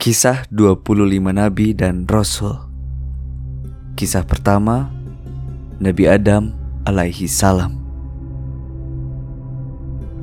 Kisah 0.00 0.48
25 0.48 0.96
Nabi 1.28 1.76
dan 1.76 2.08
Rasul. 2.08 2.56
Kisah 4.00 4.24
pertama 4.24 4.88
Nabi 5.76 6.08
Adam 6.08 6.56
alaihi 6.88 7.28
salam. 7.28 7.76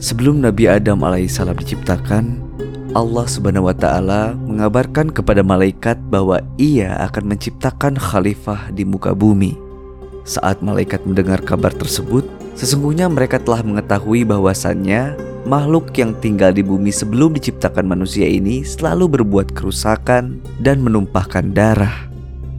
Sebelum 0.02 0.42
Nabi 0.42 0.66
Adam 0.66 1.06
alaihi 1.06 1.30
salam 1.30 1.54
diciptakan 1.54 2.42
Allah 2.98 3.30
subhanahu 3.30 3.70
wa 3.70 3.78
ta'ala 3.78 4.34
mengabarkan 4.50 5.14
kepada 5.14 5.46
malaikat 5.46 6.02
bahwa 6.10 6.42
ia 6.58 6.98
akan 7.06 7.38
menciptakan 7.38 8.02
khalifah 8.02 8.74
di 8.74 8.82
muka 8.82 9.14
bumi. 9.14 9.54
Saat 10.26 10.66
malaikat 10.66 11.06
mendengar 11.06 11.38
kabar 11.46 11.70
tersebut 11.70 12.26
Sesungguhnya 12.58 13.06
mereka 13.06 13.38
telah 13.38 13.62
mengetahui 13.62 14.26
bahwasannya 14.26 15.14
makhluk 15.48 15.96
yang 15.96 16.12
tinggal 16.20 16.52
di 16.52 16.60
bumi 16.60 16.92
sebelum 16.92 17.32
diciptakan 17.32 17.88
manusia 17.88 18.28
ini 18.28 18.68
selalu 18.68 19.18
berbuat 19.18 19.56
kerusakan 19.56 20.44
dan 20.60 20.84
menumpahkan 20.84 21.56
darah. 21.56 22.12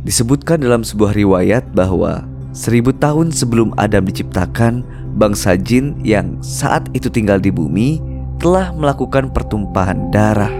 Disebutkan 0.08 0.64
dalam 0.64 0.80
sebuah 0.80 1.12
riwayat 1.12 1.68
bahwa 1.76 2.24
seribu 2.56 2.96
tahun 2.96 3.28
sebelum 3.28 3.76
Adam 3.76 4.08
diciptakan, 4.08 4.80
bangsa 5.20 5.60
jin 5.60 6.00
yang 6.00 6.40
saat 6.40 6.88
itu 6.96 7.12
tinggal 7.12 7.36
di 7.36 7.52
bumi 7.52 8.00
telah 8.40 8.72
melakukan 8.72 9.28
pertumpahan 9.28 10.08
darah. 10.08 10.50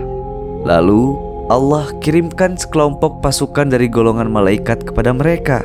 Lalu 0.68 1.16
Allah 1.48 1.88
kirimkan 2.04 2.60
sekelompok 2.60 3.24
pasukan 3.24 3.72
dari 3.72 3.88
golongan 3.88 4.28
malaikat 4.28 4.84
kepada 4.84 5.16
mereka. 5.16 5.64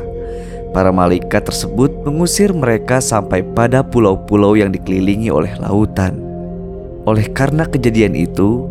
Para 0.72 0.96
malaikat 0.96 1.44
tersebut 1.44 1.92
mengusir 2.08 2.56
mereka 2.56 3.04
sampai 3.04 3.44
pada 3.44 3.84
pulau-pulau 3.84 4.56
yang 4.56 4.72
dikelilingi 4.72 5.28
oleh 5.28 5.52
lautan. 5.60 6.23
Oleh 7.04 7.28
karena 7.36 7.68
kejadian 7.68 8.16
itu, 8.16 8.64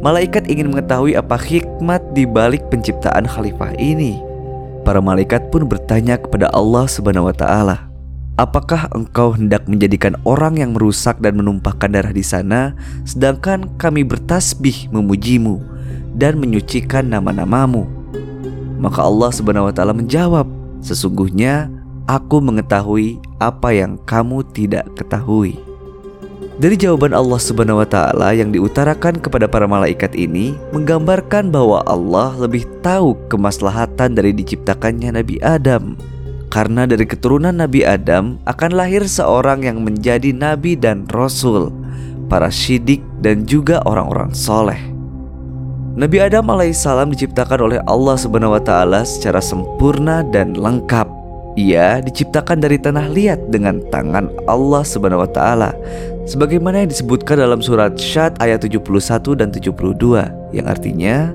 malaikat 0.00 0.48
ingin 0.48 0.72
mengetahui 0.72 1.16
apa 1.20 1.36
hikmat 1.36 2.00
di 2.16 2.24
balik 2.24 2.64
penciptaan 2.72 3.28
khalifah 3.28 3.76
ini. 3.76 4.16
Para 4.84 5.04
malaikat 5.04 5.52
pun 5.52 5.68
bertanya 5.68 6.16
kepada 6.16 6.48
Allah 6.52 6.88
Subhanahu 6.88 7.28
wa 7.28 7.36
taala, 7.36 7.88
"Apakah 8.40 8.88
engkau 8.96 9.36
hendak 9.36 9.68
menjadikan 9.68 10.16
orang 10.24 10.60
yang 10.60 10.72
merusak 10.72 11.20
dan 11.20 11.36
menumpahkan 11.36 11.92
darah 11.92 12.12
di 12.12 12.24
sana, 12.24 12.72
sedangkan 13.04 13.68
kami 13.76 14.04
bertasbih 14.04 14.88
memujimu 14.88 15.60
dan 16.16 16.40
menyucikan 16.40 17.04
nama-namamu?" 17.04 17.84
Maka 18.80 19.04
Allah 19.04 19.28
Subhanahu 19.32 19.68
wa 19.68 19.74
taala 19.76 19.92
menjawab, 19.96 20.48
"Sesungguhnya 20.80 21.68
aku 22.08 22.40
mengetahui 22.40 23.20
apa 23.40 23.76
yang 23.76 24.00
kamu 24.04 24.40
tidak 24.52 24.88
ketahui." 24.96 25.73
Dari 26.54 26.78
jawaban 26.78 27.10
Allah 27.10 27.42
Subhanahu 27.42 27.82
wa 27.82 27.88
taala 27.88 28.30
yang 28.30 28.54
diutarakan 28.54 29.18
kepada 29.18 29.50
para 29.50 29.66
malaikat 29.66 30.14
ini 30.14 30.54
menggambarkan 30.70 31.50
bahwa 31.50 31.82
Allah 31.82 32.30
lebih 32.38 32.62
tahu 32.78 33.18
kemaslahatan 33.26 34.14
dari 34.14 34.30
diciptakannya 34.30 35.18
Nabi 35.18 35.42
Adam. 35.42 35.98
Karena 36.54 36.86
dari 36.86 37.10
keturunan 37.10 37.50
Nabi 37.50 37.82
Adam 37.82 38.38
akan 38.46 38.70
lahir 38.70 39.02
seorang 39.02 39.66
yang 39.66 39.82
menjadi 39.82 40.30
nabi 40.30 40.78
dan 40.78 41.10
rasul, 41.10 41.74
para 42.30 42.54
syidik 42.54 43.02
dan 43.18 43.42
juga 43.50 43.82
orang-orang 43.82 44.30
soleh. 44.30 44.78
Nabi 45.98 46.22
Adam 46.22 46.54
alaihissalam 46.54 47.10
diciptakan 47.10 47.66
oleh 47.66 47.78
Allah 47.90 48.14
Subhanahu 48.14 48.54
wa 48.54 48.62
taala 48.62 49.02
secara 49.02 49.42
sempurna 49.42 50.22
dan 50.30 50.54
lengkap. 50.54 51.23
Ia 51.54 52.02
diciptakan 52.02 52.58
dari 52.58 52.82
tanah 52.82 53.06
liat 53.14 53.46
dengan 53.46 53.78
tangan 53.94 54.26
Allah 54.50 54.82
Subhanahu 54.82 55.22
wa 55.22 55.30
taala 55.30 55.70
Sebagaimana 56.26 56.82
yang 56.82 56.90
disebutkan 56.90 57.38
dalam 57.38 57.62
surat 57.62 57.94
Syad 57.94 58.34
ayat 58.42 58.66
71 58.66 58.82
dan 59.38 59.54
72 59.54 59.70
yang 60.50 60.66
artinya 60.66 61.30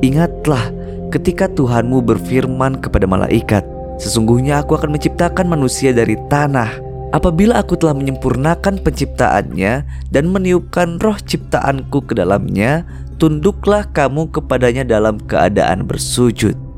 Ingatlah 0.00 0.72
ketika 1.12 1.44
Tuhanmu 1.52 2.00
berfirman 2.00 2.80
kepada 2.80 3.04
malaikat 3.04 3.60
Sesungguhnya 4.00 4.64
aku 4.64 4.80
akan 4.80 4.96
menciptakan 4.96 5.44
manusia 5.44 5.92
dari 5.92 6.16
tanah. 6.32 6.80
Apabila 7.12 7.60
aku 7.60 7.76
telah 7.76 7.92
menyempurnakan 7.92 8.80
penciptaannya 8.80 9.84
dan 10.08 10.24
meniupkan 10.32 10.96
roh 11.04 11.20
ciptaanku 11.20 12.08
ke 12.08 12.16
dalamnya 12.16 12.88
Tunduklah 13.20 13.84
kamu 13.92 14.32
kepadanya 14.32 14.88
dalam 14.88 15.20
keadaan 15.20 15.84
bersujud 15.84 16.69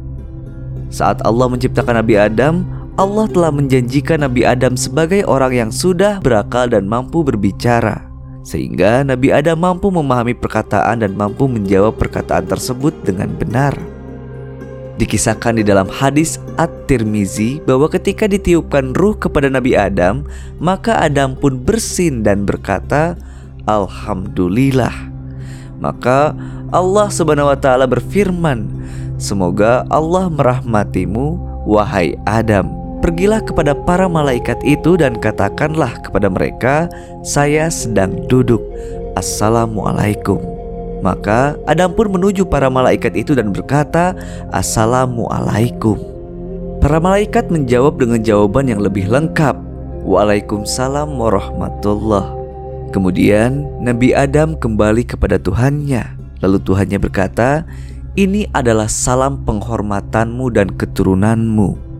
Saat 0.92 1.24
Allah 1.24 1.48
menciptakan 1.48 2.04
Nabi 2.04 2.20
Adam 2.20 2.68
Allah 3.00 3.24
telah 3.24 3.48
menjanjikan 3.48 4.20
Nabi 4.20 4.44
Adam 4.44 4.76
sebagai 4.76 5.24
orang 5.24 5.56
yang 5.56 5.70
sudah 5.72 6.20
berakal 6.20 6.68
dan 6.68 6.84
mampu 6.84 7.24
berbicara, 7.24 8.04
sehingga 8.44 9.00
Nabi 9.00 9.32
Adam 9.32 9.64
mampu 9.64 9.88
memahami 9.88 10.36
perkataan 10.36 11.00
dan 11.00 11.16
mampu 11.16 11.48
menjawab 11.48 11.96
perkataan 11.96 12.44
tersebut 12.44 12.92
dengan 13.00 13.32
benar. 13.32 13.72
Dikisahkan 15.00 15.56
di 15.56 15.64
dalam 15.64 15.88
hadis 15.88 16.36
At-Tirmizi 16.60 17.64
bahwa 17.64 17.88
ketika 17.88 18.28
ditiupkan 18.28 18.92
ruh 18.92 19.16
kepada 19.16 19.48
Nabi 19.48 19.72
Adam, 19.72 20.28
maka 20.60 21.00
Adam 21.00 21.32
pun 21.32 21.64
bersin 21.64 22.20
dan 22.20 22.44
berkata, 22.44 23.16
"Alhamdulillah." 23.64 24.92
Maka 25.80 26.36
Allah 26.68 27.08
Subhanahu 27.08 27.48
wa 27.48 27.56
taala 27.56 27.88
berfirman, 27.88 28.68
"Semoga 29.18 29.84
Allah 29.92 30.28
merahmatimu, 30.28 31.40
wahai 31.66 32.16
Adam." 32.28 32.68
Pergilah 33.02 33.42
kepada 33.42 33.74
para 33.74 34.06
malaikat 34.06 34.62
itu 34.62 34.94
dan 34.94 35.18
katakanlah 35.18 35.90
kepada 36.06 36.30
mereka, 36.30 36.86
"Saya 37.26 37.66
sedang 37.66 38.14
duduk. 38.30 38.62
Assalamualaikum." 39.18 40.38
Maka 41.02 41.58
Adam 41.66 41.98
pun 41.98 42.14
menuju 42.14 42.46
para 42.46 42.70
malaikat 42.70 43.18
itu 43.18 43.34
dan 43.34 43.50
berkata, 43.50 44.14
"Assalamualaikum." 44.54 45.98
Para 46.78 47.02
malaikat 47.02 47.50
menjawab 47.50 47.98
dengan 47.98 48.22
jawaban 48.22 48.70
yang 48.70 48.78
lebih 48.78 49.10
lengkap, 49.10 49.58
"Waalaikumsalam 50.06 51.10
warahmatullah." 51.18 52.38
Kemudian 52.94 53.66
Nabi 53.82 54.14
Adam 54.14 54.54
kembali 54.54 55.02
kepada 55.02 55.42
Tuhannya. 55.42 56.06
Lalu 56.38 56.58
Tuhannya 56.62 56.98
berkata, 57.02 57.66
"Ini 58.12 58.52
adalah 58.52 58.88
salam 58.88 59.40
penghormatanmu 59.44 60.52
dan 60.52 60.72
keturunanmu." 60.76 61.92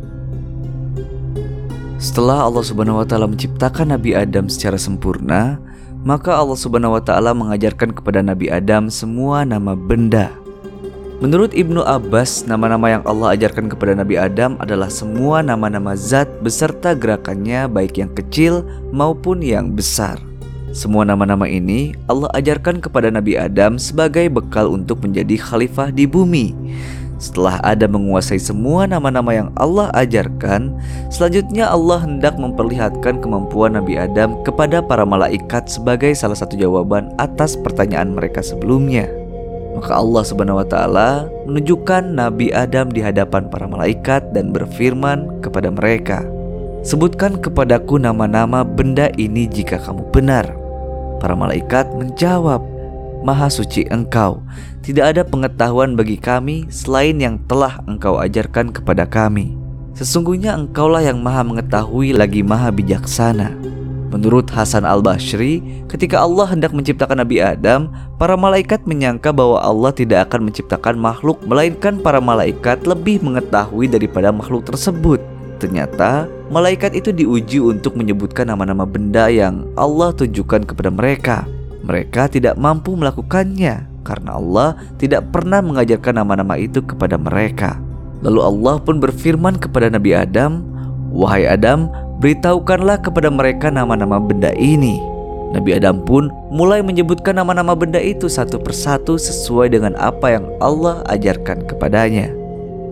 Setelah 2.02 2.50
Allah 2.50 2.66
Subhanahu 2.66 2.98
wa 2.98 3.06
taala 3.06 3.30
menciptakan 3.30 3.94
Nabi 3.94 4.18
Adam 4.18 4.50
secara 4.50 4.74
sempurna, 4.74 5.62
maka 6.02 6.34
Allah 6.34 6.58
Subhanahu 6.58 6.98
wa 6.98 7.02
taala 7.02 7.30
mengajarkan 7.30 7.94
kepada 7.94 8.26
Nabi 8.26 8.50
Adam 8.50 8.90
semua 8.90 9.46
nama 9.46 9.78
benda. 9.78 10.34
Menurut 11.22 11.54
Ibnu 11.54 11.86
Abbas, 11.86 12.50
nama-nama 12.50 12.98
yang 12.98 13.06
Allah 13.06 13.38
ajarkan 13.38 13.70
kepada 13.70 13.94
Nabi 13.94 14.18
Adam 14.18 14.58
adalah 14.58 14.90
semua 14.90 15.38
nama-nama 15.38 15.94
zat 15.94 16.26
beserta 16.42 16.98
gerakannya 16.98 17.70
baik 17.70 18.02
yang 18.02 18.10
kecil 18.10 18.66
maupun 18.90 19.38
yang 19.38 19.70
besar. 19.70 20.18
Semua 20.72 21.04
nama-nama 21.04 21.44
ini 21.44 21.92
Allah 22.08 22.32
ajarkan 22.32 22.80
kepada 22.80 23.12
Nabi 23.12 23.36
Adam 23.36 23.76
sebagai 23.76 24.32
bekal 24.32 24.72
untuk 24.72 25.04
menjadi 25.04 25.36
khalifah 25.36 25.92
di 25.92 26.08
bumi. 26.08 26.56
Setelah 27.20 27.60
Adam 27.60 28.00
menguasai 28.00 28.40
semua 28.40 28.88
nama-nama 28.88 29.36
yang 29.36 29.52
Allah 29.60 29.92
ajarkan, 29.92 30.72
selanjutnya 31.12 31.68
Allah 31.68 32.00
hendak 32.00 32.40
memperlihatkan 32.40 33.20
kemampuan 33.20 33.76
Nabi 33.76 34.00
Adam 34.00 34.40
kepada 34.48 34.80
para 34.80 35.04
malaikat 35.04 35.68
sebagai 35.68 36.16
salah 36.16 36.40
satu 36.40 36.56
jawaban 36.56 37.12
atas 37.20 37.52
pertanyaan 37.52 38.16
mereka 38.16 38.40
sebelumnya. 38.40 39.12
Maka 39.76 39.92
Allah 39.92 40.24
Subhanahu 40.24 40.64
wa 40.64 40.66
taala 40.66 41.28
menunjukkan 41.44 42.16
Nabi 42.16 42.48
Adam 42.48 42.88
di 42.88 43.04
hadapan 43.04 43.52
para 43.52 43.68
malaikat 43.68 44.32
dan 44.32 44.56
berfirman 44.56 45.44
kepada 45.44 45.68
mereka, 45.68 46.24
"Sebutkan 46.80 47.44
kepadaku 47.44 48.00
nama-nama 48.00 48.64
benda 48.64 49.12
ini 49.20 49.44
jika 49.44 49.76
kamu 49.76 50.08
benar." 50.16 50.61
Para 51.22 51.38
malaikat 51.38 51.86
menjawab, 51.94 52.58
Maha 53.22 53.46
suci 53.46 53.86
Engkau. 53.94 54.42
Tidak 54.82 55.14
ada 55.14 55.22
pengetahuan 55.22 55.94
bagi 55.94 56.18
kami 56.18 56.66
selain 56.66 57.14
yang 57.22 57.38
telah 57.46 57.78
Engkau 57.86 58.18
ajarkan 58.18 58.74
kepada 58.74 59.06
kami. 59.06 59.54
Sesungguhnya 59.94 60.58
Engkaulah 60.58 60.98
yang 61.06 61.22
Maha 61.22 61.46
mengetahui 61.46 62.10
lagi 62.10 62.42
Maha 62.42 62.74
bijaksana. 62.74 63.54
Menurut 64.10 64.50
Hasan 64.50 64.82
al-Bashri, 64.82 65.62
ketika 65.86 66.18
Allah 66.18 66.50
hendak 66.50 66.74
menciptakan 66.74 67.22
Nabi 67.22 67.38
Adam, 67.38 67.94
para 68.18 68.34
malaikat 68.34 68.82
menyangka 68.84 69.30
bahwa 69.30 69.62
Allah 69.62 69.94
tidak 69.94 70.26
akan 70.26 70.50
menciptakan 70.50 70.98
makhluk, 70.98 71.38
melainkan 71.46 72.02
para 72.02 72.18
malaikat 72.18 72.82
lebih 72.82 73.22
mengetahui 73.22 73.86
daripada 73.86 74.34
makhluk 74.34 74.66
tersebut. 74.66 75.31
Ternyata, 75.62 76.26
malaikat 76.50 76.98
itu 76.98 77.14
diuji 77.14 77.62
untuk 77.62 77.94
menyebutkan 77.94 78.50
nama-nama 78.50 78.82
benda 78.82 79.30
yang 79.30 79.62
Allah 79.78 80.10
tunjukkan 80.10 80.66
kepada 80.66 80.90
mereka. 80.90 81.46
Mereka 81.86 82.34
tidak 82.34 82.58
mampu 82.58 82.98
melakukannya 82.98 83.86
karena 84.02 84.30
Allah 84.34 84.74
tidak 84.98 85.30
pernah 85.30 85.62
mengajarkan 85.62 86.18
nama-nama 86.18 86.58
itu 86.58 86.82
kepada 86.82 87.14
mereka. 87.14 87.78
Lalu 88.26 88.42
Allah 88.42 88.74
pun 88.82 88.98
berfirman 88.98 89.62
kepada 89.62 89.86
Nabi 89.86 90.18
Adam, 90.18 90.66
"Wahai 91.14 91.46
Adam, 91.46 91.86
beritahukanlah 92.18 92.98
kepada 92.98 93.30
mereka 93.30 93.70
nama-nama 93.70 94.18
benda 94.18 94.50
ini." 94.58 94.98
Nabi 95.54 95.78
Adam 95.78 96.02
pun 96.02 96.26
mulai 96.50 96.82
menyebutkan 96.82 97.38
nama-nama 97.38 97.78
benda 97.78 98.02
itu 98.02 98.26
satu 98.26 98.58
persatu 98.58 99.14
sesuai 99.14 99.70
dengan 99.70 99.94
apa 99.94 100.34
yang 100.34 100.44
Allah 100.58 101.06
ajarkan 101.06 101.70
kepadanya. 101.70 102.41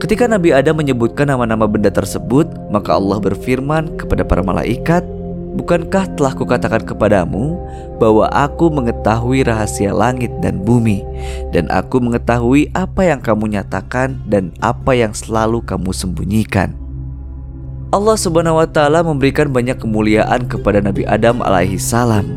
Ketika 0.01 0.25
Nabi 0.25 0.49
Adam 0.57 0.81
menyebutkan 0.81 1.29
nama-nama 1.29 1.69
benda 1.69 1.93
tersebut, 1.93 2.49
maka 2.73 2.97
Allah 2.97 3.21
berfirman 3.21 4.01
kepada 4.01 4.25
para 4.25 4.41
malaikat, 4.41 5.05
Bukankah 5.51 6.15
telah 6.15 6.31
kukatakan 6.31 6.87
kepadamu 6.87 7.59
bahwa 7.99 8.31
aku 8.31 8.71
mengetahui 8.71 9.43
rahasia 9.43 9.91
langit 9.91 10.31
dan 10.39 10.63
bumi 10.63 11.03
dan 11.51 11.67
aku 11.75 11.99
mengetahui 11.99 12.71
apa 12.71 13.11
yang 13.11 13.19
kamu 13.19 13.59
nyatakan 13.59 14.15
dan 14.31 14.55
apa 14.63 14.95
yang 14.95 15.11
selalu 15.11 15.59
kamu 15.67 15.91
sembunyikan. 15.91 16.71
Allah 17.91 18.15
Subhanahu 18.15 18.63
wa 18.63 18.69
taala 18.71 19.03
memberikan 19.03 19.51
banyak 19.51 19.75
kemuliaan 19.83 20.47
kepada 20.47 20.79
Nabi 20.79 21.03
Adam 21.11 21.43
alaihi 21.43 21.83
salam. 21.83 22.31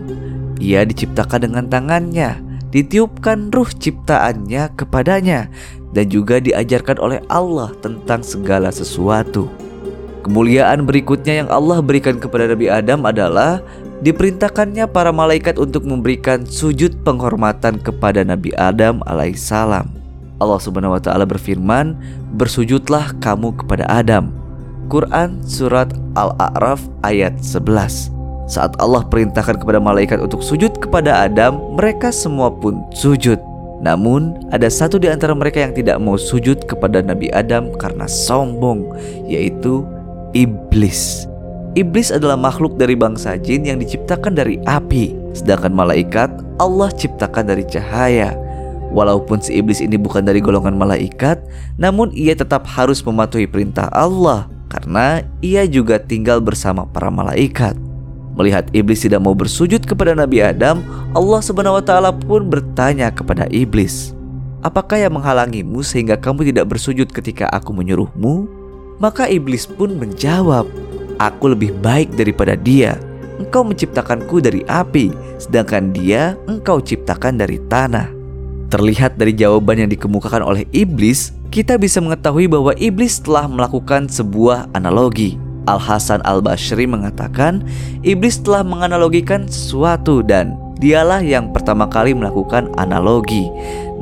Ia 0.57 0.81
diciptakan 0.81 1.45
dengan 1.45 1.69
tangannya, 1.69 2.42
ditiupkan 2.73 3.53
ruh 3.53 3.69
ciptaannya 3.69 4.73
kepadanya 4.73 5.47
dan 5.93 6.09
juga 6.09 6.41
diajarkan 6.41 6.97
oleh 6.97 7.19
Allah 7.29 7.69
tentang 7.85 8.25
segala 8.25 8.73
sesuatu. 8.73 9.45
Kemuliaan 10.25 10.89
berikutnya 10.89 11.45
yang 11.45 11.49
Allah 11.53 11.83
berikan 11.83 12.17
kepada 12.17 12.49
Nabi 12.49 12.71
Adam 12.71 13.05
adalah 13.05 13.61
diperintahkannya 14.01 14.89
para 14.89 15.13
malaikat 15.13 15.59
untuk 15.61 15.85
memberikan 15.85 16.47
sujud 16.47 16.95
penghormatan 17.05 17.77
kepada 17.77 18.25
Nabi 18.25 18.55
Adam 18.57 19.03
alaihissalam. 19.05 19.87
Allah 20.41 20.59
Subhanahu 20.59 20.95
wa 20.95 21.01
taala 21.03 21.27
berfirman, 21.27 21.95
"Bersujudlah 22.35 23.15
kamu 23.21 23.53
kepada 23.63 23.85
Adam." 23.91 24.33
Quran 24.87 25.43
surat 25.43 25.91
Al-A'raf 26.15 26.83
ayat 27.03 27.39
11. 27.39 28.12
Saat 28.43 28.75
Allah 28.83 29.07
perintahkan 29.07 29.63
kepada 29.63 29.79
malaikat 29.79 30.19
untuk 30.19 30.43
sujud 30.43 30.75
kepada 30.75 31.23
Adam, 31.23 31.75
mereka 31.79 32.11
semua 32.11 32.51
pun 32.51 32.83
sujud. 32.91 33.39
Namun, 33.83 34.39
ada 34.51 34.71
satu 34.71 34.95
di 34.95 35.11
antara 35.11 35.35
mereka 35.35 35.59
yang 35.59 35.75
tidak 35.75 35.99
mau 35.99 36.15
sujud 36.15 36.63
kepada 36.63 37.03
Nabi 37.03 37.27
Adam 37.35 37.71
karena 37.75 38.07
sombong, 38.07 38.87
yaitu 39.27 39.83
iblis. 40.31 41.27
Iblis 41.75 42.13
adalah 42.13 42.39
makhluk 42.39 42.79
dari 42.79 42.95
bangsa 42.95 43.35
jin 43.35 43.67
yang 43.67 43.81
diciptakan 43.81 44.37
dari 44.37 44.61
api, 44.69 45.35
sedangkan 45.35 45.73
malaikat 45.73 46.29
Allah 46.61 46.93
ciptakan 46.93 47.49
dari 47.49 47.67
cahaya. 47.67 48.37
Walaupun 48.93 49.41
si 49.41 49.57
iblis 49.57 49.81
ini 49.81 49.97
bukan 49.97 50.21
dari 50.21 50.37
golongan 50.37 50.77
malaikat, 50.77 51.41
namun 51.81 52.13
ia 52.13 52.37
tetap 52.37 52.63
harus 52.69 53.01
mematuhi 53.01 53.49
perintah 53.49 53.89
Allah 53.89 54.45
karena 54.69 55.25
ia 55.41 55.65
juga 55.65 55.97
tinggal 55.97 56.39
bersama 56.45 56.85
para 56.85 57.09
malaikat. 57.09 57.73
Melihat 58.33 58.65
iblis 58.74 59.06
tidak 59.06 59.21
mau 59.21 59.38
bersujud 59.38 59.85
kepada 59.85 60.18
Nabi 60.18 60.41
Adam, 60.41 60.81
Allah 61.13 61.41
Subhanahu 61.45 61.77
wa 61.77 61.83
taala 61.85 62.09
pun 62.09 62.50
bertanya 62.50 63.13
kepada 63.13 63.45
iblis, 63.53 64.18
"Apakah 64.65 64.97
yang 64.97 65.13
menghalangimu 65.13 65.85
sehingga 65.85 66.18
kamu 66.18 66.50
tidak 66.50 66.74
bersujud 66.74 67.13
ketika 67.13 67.45
aku 67.53 67.69
menyuruhmu?" 67.69 68.50
Maka 68.97 69.30
iblis 69.30 69.69
pun 69.69 70.01
menjawab, 70.01 70.65
"Aku 71.21 71.53
lebih 71.53 71.77
baik 71.85 72.18
daripada 72.18 72.57
dia. 72.57 72.97
Engkau 73.38 73.62
menciptakanku 73.65 74.41
dari 74.41 74.65
api, 74.65 75.13
sedangkan 75.38 75.94
dia 75.94 76.33
engkau 76.50 76.81
ciptakan 76.81 77.38
dari 77.38 77.62
tanah." 77.69 78.09
Terlihat 78.74 79.21
dari 79.21 79.38
jawaban 79.38 79.86
yang 79.86 79.91
dikemukakan 79.94 80.41
oleh 80.41 80.65
iblis, 80.74 81.29
kita 81.53 81.77
bisa 81.77 82.01
mengetahui 82.01 82.50
bahwa 82.50 82.74
iblis 82.81 83.21
telah 83.21 83.45
melakukan 83.45 84.09
sebuah 84.09 84.74
analogi. 84.74 85.38
Al 85.65 85.80
Hasan 85.80 86.19
Al 86.27 86.44
Bashri 86.44 86.88
mengatakan, 86.88 87.63
iblis 88.04 88.39
telah 88.42 88.63
menganalogikan 88.63 89.48
sesuatu 89.48 90.19
dan 90.24 90.56
dialah 90.83 91.24
yang 91.24 91.56
pertama 91.56 91.88
kali 91.88 92.12
melakukan 92.12 92.68
analogi. 92.75 93.48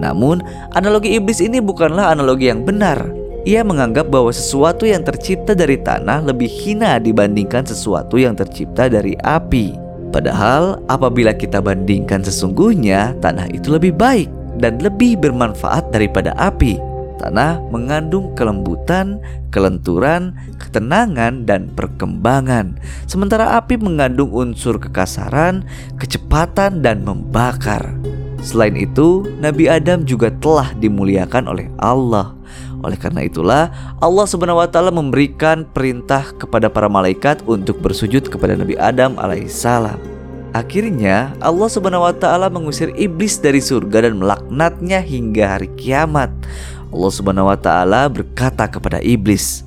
Namun, 0.02 0.42
analogi 0.74 1.14
iblis 1.14 1.38
ini 1.38 1.62
bukanlah 1.62 2.14
analogi 2.14 2.50
yang 2.50 2.66
benar. 2.66 2.98
Ia 3.46 3.66
menganggap 3.66 4.14
bahwa 4.14 4.30
sesuatu 4.30 4.86
yang 4.86 5.02
tercipta 5.02 5.58
dari 5.58 5.78
tanah 5.82 6.26
lebih 6.26 6.50
hina 6.50 7.02
dibandingkan 7.02 7.66
sesuatu 7.66 8.18
yang 8.18 8.38
tercipta 8.38 8.86
dari 8.86 9.18
api. 9.26 9.74
Padahal, 10.14 10.78
apabila 10.92 11.34
kita 11.34 11.58
bandingkan 11.58 12.22
sesungguhnya, 12.22 13.18
tanah 13.24 13.50
itu 13.50 13.74
lebih 13.74 13.98
baik 13.98 14.30
dan 14.62 14.78
lebih 14.78 15.18
bermanfaat 15.18 15.90
daripada 15.90 16.38
api. 16.38 16.91
Tanah 17.22 17.62
mengandung 17.70 18.34
kelembutan, 18.34 19.22
kelenturan, 19.54 20.34
ketenangan, 20.58 21.46
dan 21.46 21.70
perkembangan, 21.70 22.82
sementara 23.06 23.62
api 23.62 23.78
mengandung 23.78 24.34
unsur 24.34 24.82
kekasaran, 24.82 25.62
kecepatan, 26.02 26.82
dan 26.82 27.06
membakar. 27.06 27.94
Selain 28.42 28.74
itu, 28.74 29.22
Nabi 29.38 29.70
Adam 29.70 30.02
juga 30.02 30.34
telah 30.34 30.74
dimuliakan 30.82 31.46
oleh 31.46 31.70
Allah. 31.78 32.34
Oleh 32.82 32.98
karena 32.98 33.22
itulah 33.22 33.70
Allah 34.02 34.26
taala 34.66 34.90
memberikan 34.90 35.70
perintah 35.70 36.26
kepada 36.34 36.66
para 36.74 36.90
malaikat 36.90 37.46
untuk 37.46 37.78
bersujud 37.86 38.26
kepada 38.26 38.58
Nabi 38.58 38.74
Adam 38.82 39.22
alaihissalam. 39.22 40.02
Akhirnya 40.52 41.32
Allah 41.40 41.70
Subhanahu 41.72 42.04
wa 42.04 42.16
taala 42.18 42.50
mengusir 42.52 42.92
iblis 42.98 43.40
dari 43.40 43.64
surga 43.64 44.10
dan 44.10 44.20
melaknatnya 44.20 45.00
hingga 45.00 45.56
hari 45.56 45.70
kiamat. 45.78 46.34
Allah 46.92 47.12
Subhanahu 47.12 47.48
wa 47.48 47.56
taala 47.56 48.12
berkata 48.12 48.68
kepada 48.68 49.00
iblis, 49.00 49.64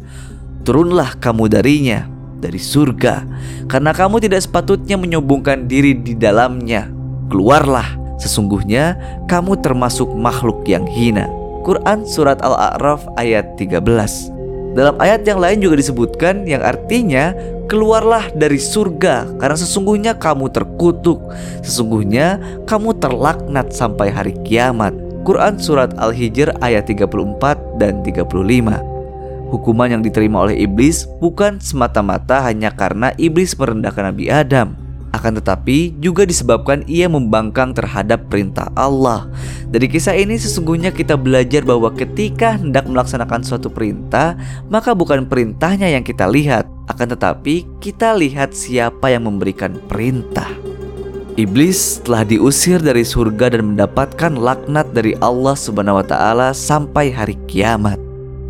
"Turunlah 0.62 1.16
kamu 1.16 1.48
darinya, 1.48 2.04
dari 2.38 2.60
surga, 2.60 3.24
karena 3.66 3.96
kamu 3.96 4.20
tidak 4.20 4.44
sepatutnya 4.44 5.00
menyombongkan 5.00 5.64
diri 5.64 5.96
di 5.96 6.12
dalamnya. 6.12 6.92
Keluarlah, 7.32 8.20
sesungguhnya 8.20 9.00
kamu 9.24 9.64
termasuk 9.64 10.12
makhluk 10.12 10.68
yang 10.68 10.84
hina." 10.84 11.44
Quran 11.64 12.04
Surat 12.04 12.44
Al-A'raf 12.44 13.08
ayat 13.16 13.56
13 13.56 13.80
Dalam 14.76 15.00
ayat 15.00 15.24
yang 15.24 15.40
lain 15.40 15.64
juga 15.64 15.80
disebutkan 15.80 16.44
yang 16.44 16.60
artinya 16.60 17.32
Keluarlah 17.64 18.28
dari 18.36 18.60
surga 18.60 19.40
karena 19.40 19.56
sesungguhnya 19.56 20.12
kamu 20.20 20.52
terkutuk 20.52 21.24
Sesungguhnya 21.64 22.36
kamu 22.68 23.00
terlaknat 23.00 23.72
sampai 23.72 24.12
hari 24.12 24.36
kiamat 24.44 24.92
Quran 25.24 25.56
Surat 25.56 25.96
Al-Hijr 25.96 26.52
ayat 26.60 26.84
34 26.84 27.80
dan 27.80 28.04
35 28.04 28.28
Hukuman 29.48 29.88
yang 29.88 30.04
diterima 30.04 30.44
oleh 30.44 30.68
iblis 30.68 31.08
bukan 31.16 31.56
semata-mata 31.64 32.44
hanya 32.44 32.68
karena 32.68 33.08
iblis 33.16 33.56
merendahkan 33.56 34.12
Nabi 34.12 34.28
Adam 34.28 34.84
akan 35.14 35.38
tetapi 35.38 35.94
juga 36.02 36.26
disebabkan 36.26 36.82
ia 36.90 37.06
membangkang 37.06 37.70
terhadap 37.70 38.26
perintah 38.26 38.66
Allah. 38.74 39.30
Dari 39.70 39.86
kisah 39.86 40.18
ini 40.18 40.34
sesungguhnya 40.34 40.90
kita 40.90 41.14
belajar 41.14 41.62
bahwa 41.62 41.94
ketika 41.94 42.58
hendak 42.58 42.90
melaksanakan 42.90 43.46
suatu 43.46 43.70
perintah, 43.70 44.34
maka 44.66 44.90
bukan 44.90 45.30
perintahnya 45.30 45.86
yang 45.86 46.02
kita 46.02 46.26
lihat, 46.26 46.66
akan 46.90 47.14
tetapi 47.14 47.62
kita 47.78 48.10
lihat 48.18 48.58
siapa 48.58 49.14
yang 49.14 49.30
memberikan 49.30 49.78
perintah. 49.86 50.73
Iblis 51.34 51.98
telah 52.06 52.22
diusir 52.22 52.78
dari 52.78 53.02
surga 53.02 53.58
dan 53.58 53.74
mendapatkan 53.74 54.38
laknat 54.38 54.86
dari 54.94 55.18
Allah 55.18 55.58
Subhanahu 55.58 55.98
wa 55.98 56.06
taala 56.06 56.54
sampai 56.54 57.10
hari 57.10 57.34
kiamat. 57.50 57.98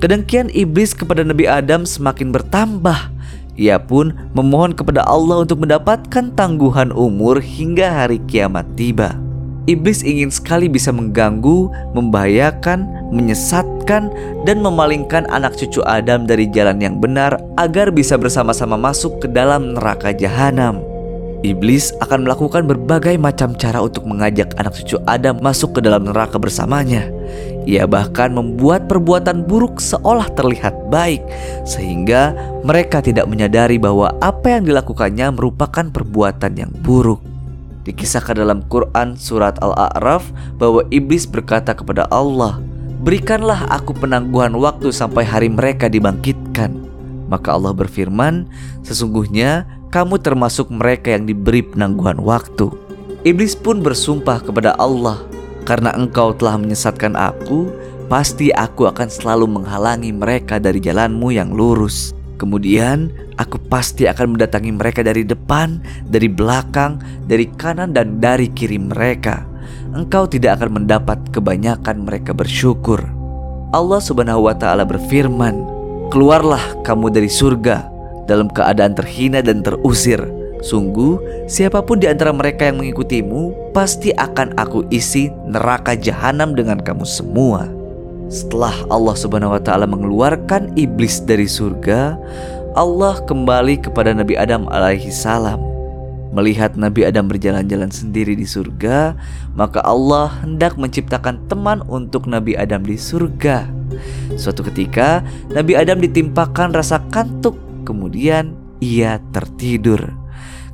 Kedengkian 0.04 0.52
iblis 0.52 0.92
kepada 0.92 1.24
Nabi 1.24 1.48
Adam 1.48 1.88
semakin 1.88 2.28
bertambah 2.28 3.08
ia 3.56 3.80
pun 3.80 4.12
memohon 4.36 4.76
kepada 4.76 5.00
Allah 5.08 5.48
untuk 5.48 5.64
mendapatkan 5.64 6.28
tangguhan 6.36 6.92
umur 6.92 7.40
hingga 7.40 7.88
hari 7.88 8.20
kiamat 8.28 8.68
tiba. 8.76 9.16
Iblis 9.64 10.04
ingin 10.04 10.28
sekali 10.28 10.68
bisa 10.68 10.92
mengganggu, 10.92 11.72
membahayakan, 11.96 12.84
menyesatkan, 13.16 14.12
dan 14.44 14.60
memalingkan 14.60 15.24
anak 15.32 15.56
cucu 15.56 15.80
Adam 15.88 16.28
dari 16.28 16.44
jalan 16.52 16.84
yang 16.84 17.00
benar 17.00 17.40
agar 17.56 17.88
bisa 17.88 18.20
bersama-sama 18.20 18.76
masuk 18.76 19.24
ke 19.24 19.26
dalam 19.32 19.72
neraka 19.72 20.12
jahanam. 20.12 20.84
Iblis 21.44 21.92
akan 22.00 22.24
melakukan 22.24 22.64
berbagai 22.64 23.20
macam 23.20 23.52
cara 23.52 23.84
untuk 23.84 24.08
mengajak 24.08 24.56
anak 24.56 24.80
cucu 24.80 24.96
Adam 25.04 25.36
masuk 25.44 25.76
ke 25.76 25.80
dalam 25.84 26.08
neraka 26.08 26.40
bersamanya. 26.40 27.04
Ia 27.68 27.84
bahkan 27.84 28.32
membuat 28.32 28.88
perbuatan 28.88 29.44
buruk 29.44 29.76
seolah 29.76 30.32
terlihat 30.32 30.72
baik, 30.88 31.20
sehingga 31.68 32.32
mereka 32.64 33.04
tidak 33.04 33.28
menyadari 33.28 33.76
bahwa 33.76 34.16
apa 34.24 34.56
yang 34.56 34.64
dilakukannya 34.64 35.36
merupakan 35.36 35.84
perbuatan 35.92 36.52
yang 36.56 36.72
buruk. 36.80 37.20
Dikisahkan 37.84 38.40
dalam 38.40 38.64
Quran 38.72 39.12
Surat 39.20 39.60
Al-A'raf 39.60 40.32
bahwa 40.56 40.80
iblis 40.88 41.28
berkata 41.28 41.76
kepada 41.76 42.08
Allah, 42.08 42.56
"Berikanlah 43.04 43.68
aku 43.68 43.92
penangguhan 43.92 44.56
waktu 44.56 44.88
sampai 44.88 45.28
hari 45.28 45.52
mereka 45.52 45.92
dibangkitkan." 45.92 46.72
Maka 47.28 47.52
Allah 47.52 47.76
berfirman, 47.76 48.48
"Sesungguhnya 48.80 49.68
kamu 49.94 50.18
termasuk 50.18 50.74
mereka 50.74 51.14
yang 51.14 51.30
diberi 51.30 51.62
penangguhan 51.62 52.18
waktu." 52.18 52.66
Iblis 53.22 53.54
pun 53.54 53.78
bersumpah 53.78 54.42
kepada 54.42 54.74
Allah, 54.74 55.22
karena 55.62 55.94
engkau 55.94 56.34
telah 56.34 56.58
menyesatkan 56.58 57.14
aku, 57.14 57.72
pasti 58.10 58.52
aku 58.52 58.84
akan 58.90 59.08
selalu 59.08 59.48
menghalangi 59.48 60.12
mereka 60.12 60.60
dari 60.60 60.82
jalanmu 60.82 61.32
yang 61.32 61.54
lurus. 61.54 62.12
Kemudian 62.36 63.08
aku 63.40 63.56
pasti 63.70 64.04
akan 64.04 64.36
mendatangi 64.36 64.74
mereka 64.74 65.00
dari 65.00 65.24
depan, 65.24 65.80
dari 66.04 66.28
belakang, 66.28 67.00
dari 67.24 67.48
kanan 67.54 67.96
dan 67.96 68.20
dari 68.20 68.52
kiri 68.52 68.76
mereka. 68.76 69.46
Engkau 69.94 70.26
tidak 70.26 70.60
akan 70.60 70.82
mendapat 70.82 71.16
kebanyakan 71.30 72.04
mereka 72.04 72.34
bersyukur. 72.34 73.00
Allah 73.72 74.02
Subhanahu 74.02 74.50
wa 74.50 74.54
taala 74.58 74.84
berfirman, 74.84 75.54
"Keluarlah 76.12 76.82
kamu 76.84 77.08
dari 77.08 77.30
surga 77.30 77.93
dalam 78.24 78.50
keadaan 78.52 78.96
terhina 78.96 79.44
dan 79.44 79.60
terusir." 79.64 80.20
Sungguh, 80.64 81.20
siapa 81.44 81.84
pun 81.84 82.00
di 82.00 82.08
antara 82.08 82.32
mereka 82.32 82.64
yang 82.64 82.80
mengikutimu 82.80 83.72
pasti 83.76 84.16
akan 84.16 84.56
aku 84.56 84.88
isi 84.88 85.28
neraka 85.44 85.92
jahanam 85.92 86.56
dengan 86.56 86.80
kamu 86.80 87.04
semua. 87.04 87.68
Setelah 88.32 88.72
Allah 88.88 89.12
Subhanahu 89.12 89.52
wa 89.52 89.60
taala 89.60 89.84
mengeluarkan 89.84 90.72
iblis 90.80 91.20
dari 91.20 91.44
surga, 91.44 92.16
Allah 92.72 93.20
kembali 93.28 93.84
kepada 93.84 94.16
Nabi 94.16 94.40
Adam 94.40 94.64
alaihi 94.72 95.12
salam. 95.12 95.60
Melihat 96.34 96.74
Nabi 96.74 97.06
Adam 97.06 97.30
berjalan-jalan 97.30 97.94
sendiri 97.94 98.34
di 98.34 98.42
surga, 98.42 99.14
maka 99.54 99.78
Allah 99.86 100.32
hendak 100.42 100.74
menciptakan 100.74 101.38
teman 101.46 101.78
untuk 101.86 102.26
Nabi 102.26 102.58
Adam 102.58 102.82
di 102.82 102.98
surga. 102.98 103.70
Suatu 104.34 104.66
ketika, 104.66 105.22
Nabi 105.54 105.78
Adam 105.78 106.02
ditimpakan 106.02 106.74
rasa 106.74 106.98
kantuk, 107.14 107.54
kemudian 107.84 108.56
ia 108.80 109.20
tertidur. 109.30 110.24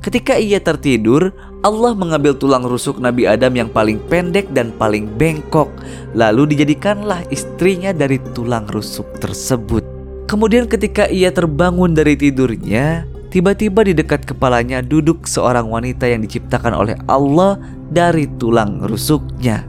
Ketika 0.01 0.33
ia 0.33 0.57
tertidur, 0.57 1.29
Allah 1.61 1.93
mengambil 1.93 2.33
tulang 2.33 2.65
rusuk 2.65 2.97
Nabi 2.97 3.29
Adam 3.29 3.53
yang 3.53 3.69
paling 3.69 4.01
pendek 4.09 4.49
dan 4.49 4.73
paling 4.73 5.05
bengkok, 5.05 5.69
lalu 6.17 6.57
dijadikanlah 6.57 7.21
istrinya 7.29 7.93
dari 7.93 8.17
tulang 8.33 8.65
rusuk 8.65 9.05
tersebut. 9.21 9.85
Kemudian, 10.25 10.65
ketika 10.65 11.05
ia 11.05 11.29
terbangun 11.29 11.93
dari 11.93 12.17
tidurnya, 12.17 13.05
tiba-tiba 13.29 13.85
di 13.85 13.93
dekat 13.93 14.25
kepalanya 14.25 14.81
duduk 14.81 15.29
seorang 15.29 15.69
wanita 15.69 16.09
yang 16.09 16.25
diciptakan 16.25 16.73
oleh 16.73 16.97
Allah 17.05 17.61
dari 17.93 18.25
tulang 18.41 18.81
rusuknya. 18.81 19.61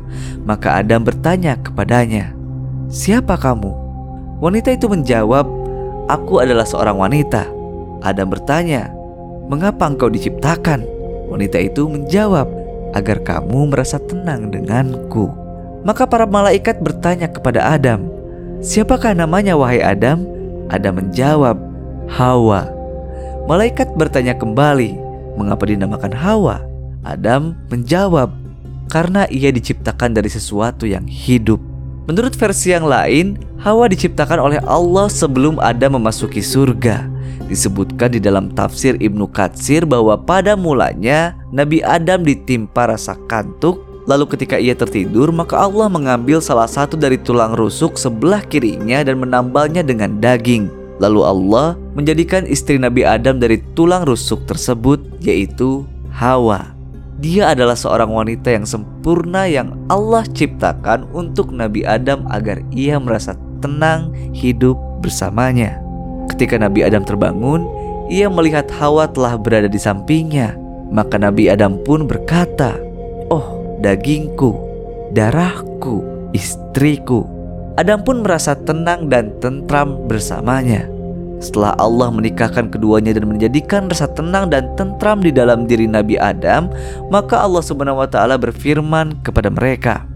Maka 0.48 0.80
Adam 0.80 1.04
bertanya 1.04 1.60
kepadanya, 1.60 2.32
"Siapa 2.88 3.36
kamu?" 3.36 3.70
Wanita 4.40 4.74
itu 4.74 4.88
menjawab, 4.88 5.44
"Aku 6.10 6.42
adalah 6.42 6.66
seorang 6.66 6.98
wanita." 6.98 7.46
Adam 8.02 8.30
bertanya, 8.30 8.90
"Mengapa 9.46 9.86
engkau 9.86 10.10
diciptakan?" 10.10 10.82
Wanita 11.32 11.56
itu 11.62 11.88
menjawab, 11.88 12.44
"Agar 12.92 13.24
kamu 13.24 13.72
merasa 13.72 13.96
tenang 14.02 14.52
denganku." 14.52 15.32
Maka 15.82 16.06
para 16.06 16.28
malaikat 16.28 16.78
bertanya 16.78 17.26
kepada 17.26 17.72
Adam, 17.72 18.06
"Siapakah 18.62 19.16
namanya, 19.16 19.58
wahai 19.58 19.82
Adam?" 19.82 20.28
Adam 20.70 21.00
menjawab, 21.00 21.56
"Hawa." 22.06 22.70
Malaikat 23.50 23.96
bertanya 23.98 24.38
kembali, 24.38 24.94
"Mengapa 25.34 25.66
dinamakan 25.66 26.14
Hawa?" 26.14 26.62
Adam 27.02 27.58
menjawab, 27.72 28.30
"Karena 28.86 29.26
ia 29.26 29.50
diciptakan 29.50 30.14
dari 30.14 30.30
sesuatu 30.30 30.86
yang 30.86 31.08
hidup." 31.08 31.71
Menurut 32.10 32.34
versi 32.34 32.74
yang 32.74 32.86
lain, 32.90 33.38
Hawa 33.62 33.86
diciptakan 33.86 34.42
oleh 34.42 34.60
Allah 34.66 35.06
sebelum 35.06 35.62
Adam 35.62 36.02
memasuki 36.02 36.42
surga. 36.42 37.06
Disebutkan 37.46 38.18
di 38.18 38.18
dalam 38.18 38.50
tafsir 38.50 38.98
Ibnu 38.98 39.30
Katsir 39.30 39.86
bahwa 39.86 40.18
pada 40.18 40.58
mulanya 40.58 41.38
Nabi 41.54 41.78
Adam 41.84 42.26
ditimpa 42.26 42.90
rasa 42.90 43.14
kantuk. 43.30 43.86
Lalu 44.10 44.34
ketika 44.34 44.58
ia 44.58 44.74
tertidur 44.74 45.30
maka 45.30 45.54
Allah 45.62 45.86
mengambil 45.86 46.42
salah 46.42 46.66
satu 46.66 46.98
dari 46.98 47.14
tulang 47.22 47.54
rusuk 47.54 47.94
sebelah 47.94 48.42
kirinya 48.42 49.06
dan 49.06 49.22
menambalnya 49.22 49.86
dengan 49.86 50.18
daging. 50.18 50.66
Lalu 50.98 51.22
Allah 51.22 51.78
menjadikan 51.94 52.42
istri 52.50 52.82
Nabi 52.82 53.06
Adam 53.06 53.38
dari 53.38 53.62
tulang 53.78 54.02
rusuk 54.02 54.42
tersebut 54.50 54.98
yaitu 55.22 55.86
Hawa 56.10 56.74
dia 57.22 57.54
adalah 57.54 57.78
seorang 57.78 58.10
wanita 58.10 58.50
yang 58.50 58.66
sempurna 58.66 59.46
yang 59.46 59.78
Allah 59.86 60.26
ciptakan 60.26 61.06
untuk 61.14 61.54
Nabi 61.54 61.86
Adam 61.86 62.26
agar 62.26 62.58
ia 62.74 62.98
merasa 62.98 63.38
tenang 63.62 64.10
hidup 64.34 64.74
bersamanya. 64.98 65.78
Ketika 66.34 66.58
Nabi 66.58 66.82
Adam 66.82 67.06
terbangun, 67.06 67.62
ia 68.10 68.26
melihat 68.26 68.66
Hawa 68.74 69.06
telah 69.06 69.38
berada 69.38 69.70
di 69.70 69.78
sampingnya. 69.78 70.58
Maka 70.90 71.14
Nabi 71.14 71.46
Adam 71.46 71.78
pun 71.86 72.10
berkata, 72.10 72.74
"Oh, 73.30 73.78
dagingku, 73.78 74.58
darahku, 75.14 76.02
istriku." 76.34 77.22
Adam 77.78 78.02
pun 78.02 78.26
merasa 78.26 78.58
tenang 78.58 79.06
dan 79.06 79.30
tentram 79.38 80.10
bersamanya. 80.10 80.90
Setelah 81.42 81.74
Allah 81.82 82.06
menikahkan 82.14 82.70
keduanya 82.70 83.18
dan 83.18 83.26
menjadikan 83.26 83.90
rasa 83.90 84.06
tenang 84.14 84.46
dan 84.46 84.70
tentram 84.78 85.18
di 85.18 85.34
dalam 85.34 85.66
diri 85.66 85.90
Nabi 85.90 86.14
Adam, 86.14 86.70
maka 87.10 87.42
Allah 87.42 87.66
Subhanahu 87.66 87.98
wa 87.98 88.06
taala 88.06 88.38
berfirman 88.38 89.18
kepada 89.26 89.50
mereka, 89.50 90.06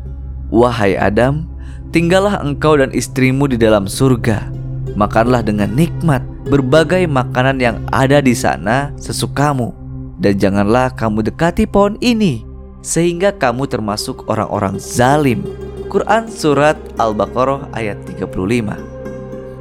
"Wahai 0.54 0.94
Adam, 0.94 1.50
tinggallah 1.90 2.38
engkau 2.38 2.78
dan 2.78 2.94
istrimu 2.94 3.50
di 3.50 3.58
dalam 3.58 3.90
surga. 3.90 4.54
Makanlah 4.94 5.42
dengan 5.42 5.74
nikmat 5.74 6.22
berbagai 6.46 7.10
makanan 7.10 7.58
yang 7.58 7.82
ada 7.90 8.22
di 8.22 8.32
sana 8.32 8.94
sesukamu. 8.94 9.74
Dan 10.16 10.38
janganlah 10.40 10.94
kamu 10.94 11.28
dekati 11.28 11.68
pohon 11.68 12.00
ini 12.00 12.40
sehingga 12.80 13.34
kamu 13.34 13.68
termasuk 13.68 14.24
orang-orang 14.30 14.80
zalim. 14.80 15.44
Quran 15.92 16.30
Surat 16.30 16.78
Al-Baqarah 16.96 17.68
ayat 17.76 18.00
35 18.08 18.95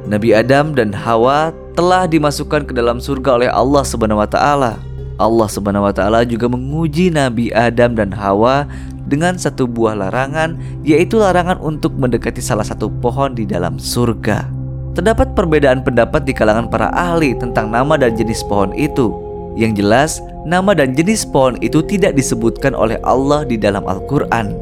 Nabi 0.06 0.30
Adam 0.30 0.70
dan 0.70 0.94
Hawa 0.94 1.50
telah 1.74 2.06
dimasukkan 2.06 2.70
ke 2.70 2.72
dalam 2.72 3.02
surga 3.02 3.42
oleh 3.42 3.50
Allah 3.50 3.82
Subhanahu 3.82 4.22
wa 4.22 4.30
taala. 4.30 4.78
Allah 5.18 5.48
Subhanahu 5.50 5.82
wa 5.82 5.90
taala 5.90 6.22
juga 6.22 6.46
menguji 6.46 7.10
Nabi 7.10 7.50
Adam 7.50 7.98
dan 7.98 8.14
Hawa 8.14 8.70
dengan 9.10 9.34
satu 9.34 9.66
buah 9.66 9.98
larangan 9.98 10.54
yaitu 10.86 11.18
larangan 11.18 11.58
untuk 11.58 11.98
mendekati 11.98 12.38
salah 12.38 12.62
satu 12.62 12.86
pohon 13.02 13.34
di 13.34 13.42
dalam 13.50 13.82
surga. 13.82 14.46
Terdapat 14.94 15.34
perbedaan 15.34 15.82
pendapat 15.82 16.22
di 16.22 16.32
kalangan 16.32 16.70
para 16.70 16.88
ahli 16.94 17.34
tentang 17.36 17.74
nama 17.74 17.98
dan 17.98 18.14
jenis 18.14 18.46
pohon 18.46 18.70
itu. 18.78 19.10
Yang 19.58 19.82
jelas, 19.82 20.10
nama 20.46 20.70
dan 20.76 20.94
jenis 20.94 21.26
pohon 21.26 21.58
itu 21.60 21.82
tidak 21.82 22.14
disebutkan 22.14 22.78
oleh 22.78 22.96
Allah 23.02 23.42
di 23.42 23.58
dalam 23.58 23.82
Al-Quran. 23.84 24.54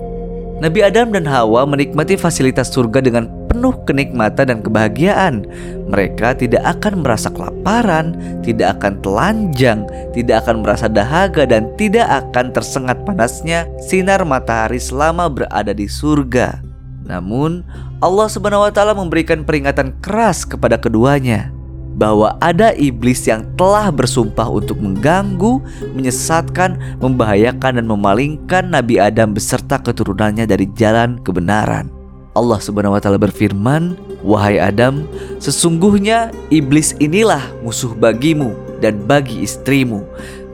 Nabi 0.63 0.81
Adam 0.87 1.13
dan 1.13 1.29
Hawa 1.29 1.69
menikmati 1.69 2.17
fasilitas 2.17 2.73
surga 2.73 3.05
dengan 3.05 3.27
penuh 3.55 3.71
kenikmatan 3.87 4.51
dan 4.51 4.59
kebahagiaan. 4.67 5.47
Mereka 5.87 6.43
tidak 6.43 6.67
akan 6.67 7.07
merasa 7.07 7.31
kelaparan, 7.31 8.19
tidak 8.43 8.83
akan 8.83 8.99
telanjang, 8.99 9.87
tidak 10.11 10.43
akan 10.43 10.67
merasa 10.67 10.91
dahaga, 10.91 11.47
dan 11.47 11.71
tidak 11.79 12.11
akan 12.11 12.51
tersengat 12.51 12.99
panasnya 13.07 13.71
sinar 13.79 14.27
matahari 14.27 14.83
selama 14.83 15.31
berada 15.31 15.71
di 15.71 15.87
surga. 15.87 16.59
Namun, 17.07 17.63
Allah 18.03 18.27
Subhanahu 18.27 18.67
wa 18.67 18.73
taala 18.75 18.99
memberikan 18.99 19.47
peringatan 19.47 19.95
keras 20.03 20.43
kepada 20.43 20.75
keduanya 20.75 21.55
bahwa 21.95 22.35
ada 22.43 22.75
iblis 22.75 23.23
yang 23.31 23.47
telah 23.55 23.95
bersumpah 23.95 24.51
untuk 24.51 24.83
mengganggu, 24.83 25.63
menyesatkan, 25.95 26.99
membahayakan 26.99 27.79
dan 27.79 27.87
memalingkan 27.87 28.65
Nabi 28.67 28.99
Adam 28.99 29.31
beserta 29.31 29.79
keturunannya 29.79 30.43
dari 30.43 30.67
jalan 30.75 31.23
kebenaran. 31.23 32.04
Allah 32.35 32.59
Subhanahu 32.59 32.99
wa 32.99 33.01
taala 33.01 33.17
berfirman, 33.17 33.95
"Wahai 34.27 34.59
Adam, 34.59 35.07
sesungguhnya 35.39 36.35
iblis 36.51 36.93
inilah 36.99 37.41
musuh 37.63 37.95
bagimu 37.95 38.53
dan 38.83 38.99
bagi 39.07 39.47
istrimu. 39.47 40.03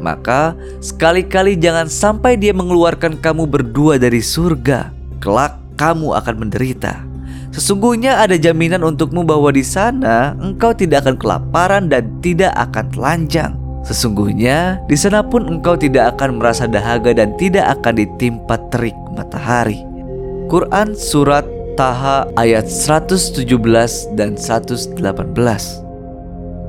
Maka 0.01 0.57
sekali-kali 0.85 1.57
jangan 1.57 1.89
sampai 1.89 2.37
dia 2.37 2.53
mengeluarkan 2.53 3.17
kamu 3.21 3.49
berdua 3.49 3.97
dari 3.97 4.21
surga. 4.21 4.93
Kelak 5.25 5.57
kamu 5.81 6.13
akan 6.21 6.35
menderita." 6.37 7.01
Sesungguhnya 7.51 8.23
ada 8.23 8.39
jaminan 8.39 8.87
untukmu 8.87 9.27
bahwa 9.27 9.51
di 9.51 9.67
sana 9.67 10.39
engkau 10.39 10.71
tidak 10.71 11.03
akan 11.03 11.17
kelaparan 11.19 11.91
dan 11.91 12.07
tidak 12.23 12.55
akan 12.55 12.87
telanjang. 12.95 13.53
Sesungguhnya 13.83 14.79
di 14.87 14.95
sana 14.95 15.25
pun 15.25 15.49
engkau 15.49 15.75
tidak 15.75 16.15
akan 16.15 16.39
merasa 16.39 16.71
dahaga 16.71 17.11
dan 17.11 17.35
tidak 17.41 17.67
akan 17.81 17.99
ditimpa 17.99 18.55
terik 18.71 18.95
matahari. 19.17 19.83
Quran 20.47 20.95
Surat 20.95 21.43
Taha 21.79 22.27
ayat 22.35 22.67
117 22.67 23.47
dan 24.19 24.35
118 24.35 24.99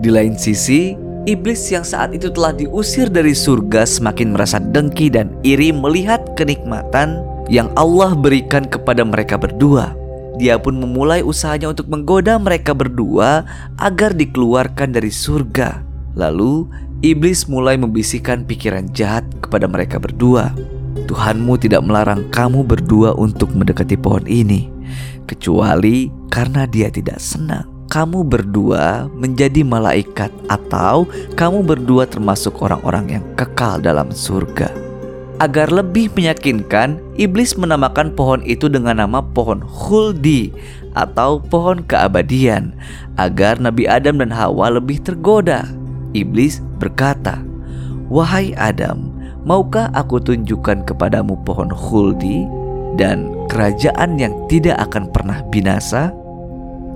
Di 0.01 0.09
lain 0.09 0.33
sisi, 0.37 0.97
iblis 1.29 1.69
yang 1.69 1.85
saat 1.85 2.13
itu 2.13 2.29
telah 2.29 2.53
diusir 2.53 3.09
dari 3.09 3.33
surga 3.33 3.85
semakin 3.85 4.33
merasa 4.33 4.57
dengki 4.57 5.13
dan 5.13 5.33
iri 5.45 5.69
melihat 5.73 6.21
kenikmatan 6.37 7.21
yang 7.49 7.69
Allah 7.77 8.13
berikan 8.17 8.65
kepada 8.65 9.05
mereka 9.05 9.37
berdua. 9.37 9.93
Dia 10.41 10.57
pun 10.57 10.79
memulai 10.79 11.21
usahanya 11.21 11.69
untuk 11.69 11.91
menggoda 11.91 12.39
mereka 12.41 12.73
berdua 12.73 13.45
agar 13.77 14.15
dikeluarkan 14.15 14.95
dari 14.95 15.13
surga. 15.13 15.85
Lalu 16.17 16.65
iblis 17.05 17.45
mulai 17.45 17.77
membisikkan 17.77 18.47
pikiran 18.47 18.89
jahat 18.95 19.27
kepada 19.37 19.69
mereka 19.69 20.01
berdua. 20.01 20.49
Tuhanmu 21.07 21.59
tidak 21.59 21.83
melarang 21.83 22.27
kamu 22.31 22.63
berdua 22.63 23.15
untuk 23.15 23.51
mendekati 23.51 23.95
pohon 23.99 24.23
ini, 24.27 24.67
kecuali 25.27 26.11
karena 26.31 26.67
dia 26.67 26.91
tidak 26.91 27.19
senang 27.19 27.71
kamu 27.91 28.23
berdua 28.23 29.11
menjadi 29.11 29.67
malaikat 29.67 30.31
atau 30.47 31.03
kamu 31.35 31.59
berdua 31.67 32.07
termasuk 32.07 32.63
orang-orang 32.63 33.19
yang 33.19 33.25
kekal 33.35 33.83
dalam 33.83 34.07
surga. 34.15 34.71
Agar 35.43 35.67
lebih 35.67 36.07
meyakinkan, 36.15 37.03
iblis 37.19 37.59
menamakan 37.59 38.15
pohon 38.15 38.39
itu 38.47 38.71
dengan 38.71 39.03
nama 39.03 39.19
pohon 39.19 39.59
khuldi 39.59 40.55
atau 40.95 41.43
pohon 41.43 41.83
keabadian 41.83 42.71
agar 43.19 43.59
Nabi 43.59 43.91
Adam 43.91 44.23
dan 44.23 44.31
Hawa 44.31 44.71
lebih 44.71 45.03
tergoda. 45.03 45.67
Iblis 46.15 46.63
berkata, 46.79 47.43
"Wahai 48.07 48.55
Adam, 48.55 49.10
maukah 49.43 49.89
aku 49.93 50.21
tunjukkan 50.21 50.85
kepadamu 50.85 51.37
pohon 51.45 51.69
khuldi 51.69 52.45
dan 52.99 53.31
kerajaan 53.49 54.17
yang 54.19 54.33
tidak 54.47 54.77
akan 54.89 55.09
pernah 55.09 55.41
binasa?" 55.49 56.13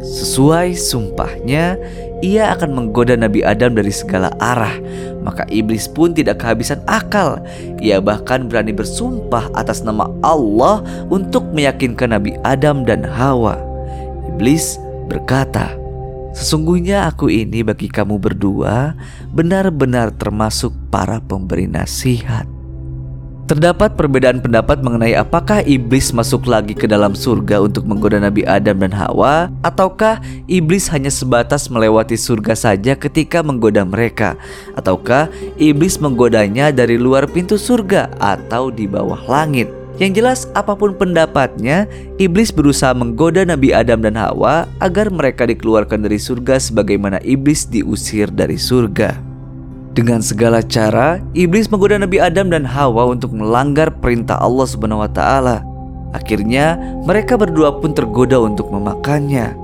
Sesuai 0.06 0.76
sumpahnya, 0.76 1.80
ia 2.20 2.52
akan 2.52 2.76
menggoda 2.76 3.16
Nabi 3.16 3.42
Adam 3.42 3.80
dari 3.80 3.90
segala 3.90 4.30
arah. 4.44 4.76
Maka 5.24 5.48
iblis 5.50 5.90
pun 5.90 6.14
tidak 6.14 6.44
kehabisan 6.44 6.84
akal. 6.86 7.42
Ia 7.82 8.04
bahkan 8.04 8.46
berani 8.46 8.76
bersumpah 8.76 9.50
atas 9.56 9.82
nama 9.82 10.06
Allah 10.22 10.84
untuk 11.10 11.48
meyakinkan 11.56 12.14
Nabi 12.14 12.38
Adam 12.46 12.86
dan 12.86 13.02
Hawa. 13.02 13.58
Iblis 14.36 14.78
berkata, 15.08 15.85
Sesungguhnya 16.36 17.08
aku 17.08 17.32
ini 17.32 17.64
bagi 17.64 17.88
kamu 17.88 18.20
berdua 18.20 18.92
benar-benar 19.32 20.12
termasuk 20.20 20.76
para 20.92 21.24
pemberi 21.24 21.64
nasihat. 21.64 22.44
Terdapat 23.46 23.94
perbedaan 23.94 24.42
pendapat 24.42 24.82
mengenai 24.82 25.14
apakah 25.14 25.62
iblis 25.64 26.10
masuk 26.10 26.50
lagi 26.50 26.74
ke 26.74 26.90
dalam 26.90 27.14
surga 27.14 27.62
untuk 27.62 27.86
menggoda 27.86 28.18
Nabi 28.18 28.42
Adam 28.42 28.82
dan 28.82 28.90
Hawa, 28.90 29.54
ataukah 29.62 30.18
iblis 30.50 30.90
hanya 30.90 31.14
sebatas 31.14 31.70
melewati 31.70 32.18
surga 32.18 32.58
saja 32.58 32.98
ketika 32.98 33.46
menggoda 33.46 33.86
mereka, 33.86 34.34
ataukah 34.74 35.30
iblis 35.62 36.02
menggodanya 36.02 36.74
dari 36.74 36.98
luar 36.98 37.30
pintu 37.30 37.62
surga 37.62 38.10
atau 38.18 38.74
di 38.74 38.90
bawah 38.90 39.22
langit. 39.30 39.85
Yang 39.96 40.12
jelas 40.20 40.40
apa 40.52 40.76
pun 40.76 40.92
pendapatnya, 40.92 41.88
iblis 42.20 42.52
berusaha 42.52 42.92
menggoda 42.92 43.48
Nabi 43.48 43.72
Adam 43.72 44.04
dan 44.04 44.20
Hawa 44.20 44.68
agar 44.84 45.08
mereka 45.08 45.48
dikeluarkan 45.48 46.04
dari 46.04 46.20
surga 46.20 46.60
sebagaimana 46.60 47.24
iblis 47.24 47.64
diusir 47.64 48.28
dari 48.28 48.60
surga. 48.60 49.16
Dengan 49.96 50.20
segala 50.20 50.60
cara, 50.60 51.24
iblis 51.32 51.72
menggoda 51.72 51.96
Nabi 51.96 52.20
Adam 52.20 52.52
dan 52.52 52.68
Hawa 52.68 53.08
untuk 53.08 53.32
melanggar 53.32 53.88
perintah 54.04 54.36
Allah 54.44 54.68
Subhanahu 54.68 55.08
wa 55.08 55.08
taala. 55.08 55.64
Akhirnya, 56.12 56.76
mereka 57.08 57.40
berdua 57.40 57.80
pun 57.80 57.96
tergoda 57.96 58.36
untuk 58.36 58.68
memakannya. 58.76 59.56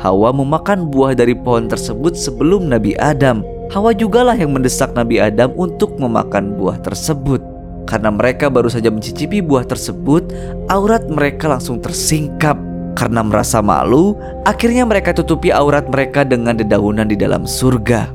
Hawa 0.00 0.32
memakan 0.32 0.88
buah 0.88 1.12
dari 1.12 1.36
pohon 1.36 1.68
tersebut 1.68 2.16
sebelum 2.16 2.72
Nabi 2.72 2.96
Adam. 2.96 3.44
Hawa 3.68 3.92
jugalah 3.92 4.32
yang 4.32 4.56
mendesak 4.56 4.96
Nabi 4.96 5.20
Adam 5.20 5.52
untuk 5.60 6.00
memakan 6.00 6.56
buah 6.56 6.80
tersebut. 6.80 7.53
Karena 7.94 8.10
mereka 8.10 8.50
baru 8.50 8.66
saja 8.66 8.90
mencicipi 8.90 9.38
buah 9.38 9.62
tersebut, 9.70 10.26
aurat 10.66 11.06
mereka 11.06 11.46
langsung 11.46 11.78
tersingkap. 11.78 12.58
Karena 12.98 13.22
merasa 13.22 13.62
malu, 13.62 14.18
akhirnya 14.42 14.82
mereka 14.82 15.14
tutupi 15.14 15.54
aurat 15.54 15.86
mereka 15.86 16.26
dengan 16.26 16.58
dedaunan 16.58 17.06
di 17.06 17.14
dalam 17.14 17.46
surga. 17.46 18.10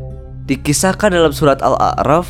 Dikisahkan 0.52 1.16
dalam 1.16 1.32
surat 1.32 1.64
Al-A'raf, 1.64 2.28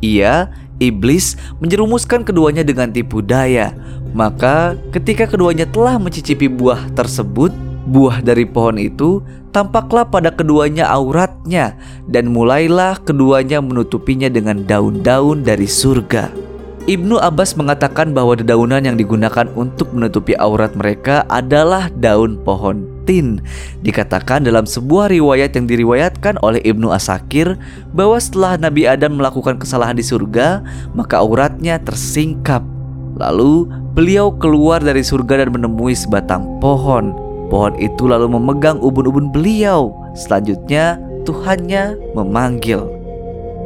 ia, 0.00 0.48
iblis, 0.80 1.36
menjerumuskan 1.60 2.24
keduanya 2.24 2.64
dengan 2.64 2.88
tipu 2.88 3.20
daya. 3.20 3.76
Maka 4.16 4.72
ketika 4.96 5.28
keduanya 5.28 5.68
telah 5.68 6.00
mencicipi 6.00 6.48
buah 6.48 6.96
tersebut, 6.96 7.52
buah 7.92 8.24
dari 8.24 8.48
pohon 8.48 8.80
itu 8.80 9.20
tampaklah 9.52 10.08
pada 10.08 10.32
keduanya 10.32 10.88
auratnya 10.88 11.76
dan 12.08 12.32
mulailah 12.32 12.96
keduanya 13.04 13.60
menutupinya 13.60 14.32
dengan 14.32 14.64
daun-daun 14.64 15.44
dari 15.44 15.68
surga. 15.68 16.48
Ibnu 16.88 17.20
Abbas 17.20 17.60
mengatakan 17.60 18.16
bahwa 18.16 18.40
dedaunan 18.40 18.80
yang 18.80 18.96
digunakan 18.96 19.44
untuk 19.52 19.92
menutupi 19.92 20.32
aurat 20.40 20.72
mereka 20.72 21.28
adalah 21.28 21.92
daun 22.00 22.40
pohon 22.40 22.88
tin. 23.04 23.44
Dikatakan 23.84 24.48
dalam 24.48 24.64
sebuah 24.64 25.12
riwayat 25.12 25.52
yang 25.60 25.68
diriwayatkan 25.68 26.40
oleh 26.40 26.64
Ibnu 26.64 26.88
Asakir 26.88 27.60
bahwa 27.92 28.16
setelah 28.16 28.56
Nabi 28.56 28.88
Adam 28.88 29.20
melakukan 29.20 29.60
kesalahan 29.60 29.98
di 29.98 30.04
surga, 30.06 30.64
maka 30.96 31.20
auratnya 31.20 31.76
tersingkap. 31.84 32.64
Lalu 33.20 33.68
beliau 33.92 34.32
keluar 34.32 34.80
dari 34.80 35.04
surga 35.04 35.44
dan 35.44 35.52
menemui 35.52 35.92
sebatang 35.92 36.48
pohon. 36.64 37.12
Pohon 37.52 37.76
itu 37.76 38.08
lalu 38.08 38.30
memegang 38.30 38.80
ubun-ubun 38.80 39.28
beliau. 39.28 39.92
Selanjutnya 40.16 40.96
Tuhannya 41.28 42.16
memanggil, 42.16 42.80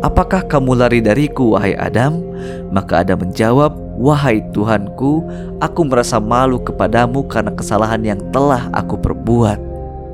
Apakah 0.04 0.44
kamu 0.44 0.84
lari 0.84 1.00
dariku, 1.00 1.56
wahai 1.56 1.72
Adam? 1.80 2.20
Maka 2.68 3.00
Adam 3.00 3.24
menjawab, 3.24 3.72
Wahai 3.96 4.44
Tuhanku, 4.52 5.24
aku 5.64 5.80
merasa 5.88 6.20
malu 6.20 6.60
kepadamu 6.60 7.24
karena 7.24 7.48
kesalahan 7.56 8.04
yang 8.04 8.20
telah 8.28 8.68
aku 8.76 9.00
perbuat. 9.00 9.56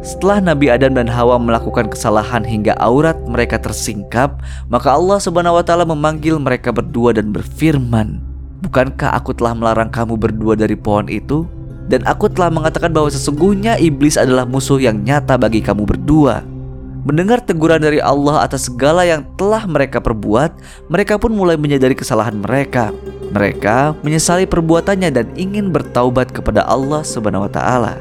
Setelah 0.06 0.54
Nabi 0.54 0.70
Adam 0.70 0.94
dan 0.94 1.10
Hawa 1.10 1.42
melakukan 1.42 1.90
kesalahan 1.90 2.46
hingga 2.46 2.78
aurat 2.78 3.18
mereka 3.26 3.58
tersingkap, 3.58 4.38
maka 4.70 4.94
Allah 4.94 5.18
Subhanahu 5.18 5.58
wa 5.58 5.64
taala 5.66 5.82
memanggil 5.82 6.38
mereka 6.38 6.70
berdua 6.70 7.10
dan 7.10 7.34
berfirman, 7.34 8.22
"Bukankah 8.62 9.16
aku 9.18 9.34
telah 9.34 9.58
melarang 9.58 9.90
kamu 9.90 10.14
berdua 10.14 10.54
dari 10.54 10.78
pohon 10.78 11.10
itu? 11.10 11.50
Dan 11.90 12.06
aku 12.06 12.30
telah 12.30 12.52
mengatakan 12.52 12.94
bahwa 12.94 13.10
sesungguhnya 13.10 13.74
iblis 13.82 14.14
adalah 14.14 14.46
musuh 14.46 14.78
yang 14.78 15.02
nyata 15.02 15.34
bagi 15.34 15.58
kamu 15.58 15.82
berdua." 15.82 16.59
Mendengar 17.00 17.40
teguran 17.40 17.80
dari 17.80 17.96
Allah 17.96 18.44
atas 18.44 18.68
segala 18.68 19.08
yang 19.08 19.24
telah 19.40 19.64
mereka 19.64 20.04
perbuat, 20.04 20.52
mereka 20.92 21.16
pun 21.16 21.32
mulai 21.32 21.56
menyadari 21.56 21.96
kesalahan 21.96 22.36
mereka. 22.36 22.92
Mereka 23.32 23.96
menyesali 24.04 24.44
perbuatannya 24.44 25.08
dan 25.08 25.32
ingin 25.32 25.72
bertaubat 25.72 26.28
kepada 26.28 26.60
Allah 26.68 27.00
Subhanahu 27.00 27.48
wa 27.48 27.52
taala. 27.52 27.96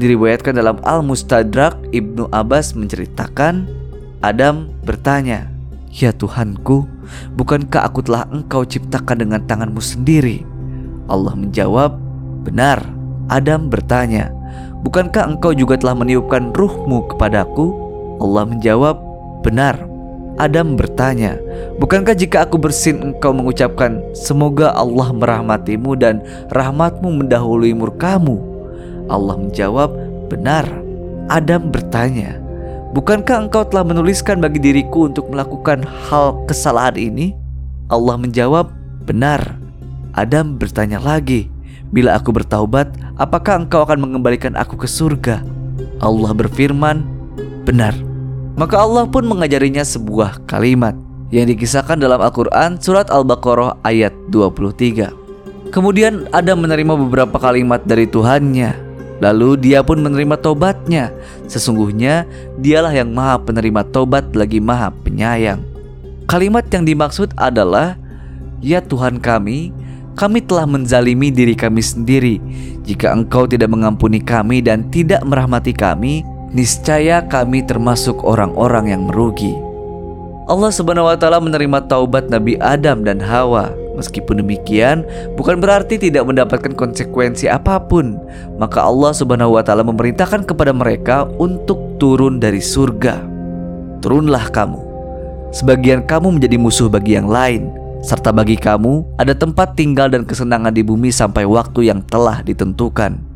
Diriwayatkan 0.00 0.56
dalam 0.56 0.80
Al-Mustadrak, 0.80 1.76
Ibnu 1.92 2.32
Abbas 2.32 2.72
menceritakan, 2.72 3.68
Adam 4.24 4.72
bertanya, 4.88 5.52
"Ya 5.92 6.16
Tuhanku, 6.16 6.88
bukankah 7.36 7.84
aku 7.84 8.00
telah 8.00 8.24
Engkau 8.32 8.64
ciptakan 8.64 9.28
dengan 9.28 9.44
tanganmu 9.44 9.84
sendiri?" 9.84 10.40
Allah 11.12 11.36
menjawab, 11.36 12.00
"Benar." 12.48 12.80
Adam 13.28 13.68
bertanya, 13.68 14.32
"Bukankah 14.80 15.36
Engkau 15.36 15.52
juga 15.52 15.76
telah 15.76 15.92
meniupkan 15.92 16.56
ruhmu 16.56 17.12
kepadaku?" 17.12 17.91
Allah 18.18 18.44
menjawab, 18.44 18.96
"Benar." 19.46 19.92
Adam 20.40 20.80
bertanya, 20.80 21.36
"Bukankah 21.76 22.16
jika 22.16 22.48
aku 22.48 22.56
bersin 22.56 23.12
engkau 23.12 23.36
mengucapkan, 23.36 24.00
semoga 24.16 24.72
Allah 24.72 25.12
merahmatimu 25.12 25.92
dan 26.00 26.24
rahmatmu 26.48 27.20
mendahului 27.24 27.76
murkamu?" 27.76 28.40
Allah 29.12 29.36
menjawab, 29.36 29.92
"Benar." 30.32 30.64
Adam 31.28 31.68
bertanya, 31.68 32.40
"Bukankah 32.96 33.48
engkau 33.48 33.62
telah 33.68 33.84
menuliskan 33.84 34.40
bagi 34.40 34.58
diriku 34.58 35.06
untuk 35.06 35.28
melakukan 35.28 35.84
hal 36.08 36.40
kesalahan 36.48 36.96
ini?" 36.96 37.36
Allah 37.92 38.16
menjawab, 38.16 38.72
"Benar." 39.04 39.60
Adam 40.16 40.56
bertanya 40.56 40.96
lagi, 41.00 41.52
"Bila 41.92 42.16
aku 42.16 42.32
bertaubat, 42.32 42.88
apakah 43.20 43.64
engkau 43.64 43.84
akan 43.84 44.00
mengembalikan 44.00 44.56
aku 44.56 44.80
ke 44.80 44.88
surga?" 44.88 45.44
Allah 46.02 46.32
berfirman, 46.34 47.21
"Benar." 47.64 47.94
Maka 48.58 48.76
Allah 48.76 49.08
pun 49.08 49.24
mengajarinya 49.24 49.80
sebuah 49.80 50.44
kalimat 50.44 50.92
yang 51.32 51.48
dikisahkan 51.48 51.96
dalam 51.96 52.20
Al-Quran 52.20 52.76
surat 52.76 53.08
Al-Baqarah 53.08 53.80
ayat 53.88 54.12
23. 54.28 55.08
Kemudian 55.72 56.28
Adam 56.36 56.60
menerima 56.60 56.92
beberapa 57.00 57.40
kalimat 57.40 57.80
dari 57.88 58.04
Tuhannya. 58.04 58.92
Lalu 59.24 59.56
dia 59.56 59.80
pun 59.80 60.04
menerima 60.04 60.36
tobatnya. 60.44 61.08
Sesungguhnya 61.48 62.28
dialah 62.60 62.92
yang 62.92 63.16
maha 63.16 63.40
penerima 63.40 63.80
tobat 63.88 64.36
lagi 64.36 64.60
maha 64.60 64.92
penyayang. 64.92 65.64
Kalimat 66.28 66.68
yang 66.68 66.84
dimaksud 66.84 67.32
adalah, 67.40 67.96
Ya 68.60 68.84
Tuhan 68.84 69.16
kami, 69.16 69.72
kami 70.12 70.44
telah 70.44 70.68
menzalimi 70.68 71.32
diri 71.32 71.56
kami 71.56 71.80
sendiri. 71.80 72.36
Jika 72.84 73.14
engkau 73.16 73.48
tidak 73.48 73.72
mengampuni 73.72 74.20
kami 74.20 74.60
dan 74.60 74.92
tidak 74.92 75.24
merahmati 75.24 75.72
kami, 75.72 76.26
niscaya 76.52 77.24
kami 77.24 77.64
termasuk 77.64 78.20
orang-orang 78.22 78.92
yang 78.92 79.02
merugi. 79.08 79.56
Allah 80.52 80.68
Subhanahu 80.68 81.08
wa 81.08 81.16
taala 81.16 81.40
menerima 81.40 81.88
taubat 81.88 82.28
Nabi 82.28 82.60
Adam 82.60 83.02
dan 83.02 83.18
Hawa. 83.18 83.72
Meskipun 83.92 84.40
demikian, 84.40 85.04
bukan 85.36 85.60
berarti 85.60 86.00
tidak 86.00 86.24
mendapatkan 86.24 86.72
konsekuensi 86.72 87.48
apa 87.48 87.76
pun. 87.76 88.16
Maka 88.56 88.84
Allah 88.84 89.12
Subhanahu 89.12 89.56
wa 89.56 89.62
taala 89.64 89.84
memerintahkan 89.84 90.48
kepada 90.48 90.72
mereka 90.72 91.28
untuk 91.36 92.00
turun 92.00 92.40
dari 92.40 92.60
surga. 92.60 93.20
Turunlah 94.04 94.48
kamu. 94.52 94.80
Sebagian 95.52 96.08
kamu 96.08 96.40
menjadi 96.40 96.56
musuh 96.56 96.88
bagi 96.88 97.16
yang 97.16 97.28
lain, 97.28 97.68
serta 98.00 98.32
bagi 98.32 98.56
kamu 98.56 99.04
ada 99.20 99.36
tempat 99.36 99.76
tinggal 99.76 100.08
dan 100.08 100.24
kesenangan 100.24 100.72
di 100.72 100.82
bumi 100.82 101.12
sampai 101.12 101.44
waktu 101.44 101.92
yang 101.92 102.00
telah 102.08 102.40
ditentukan. 102.40 103.31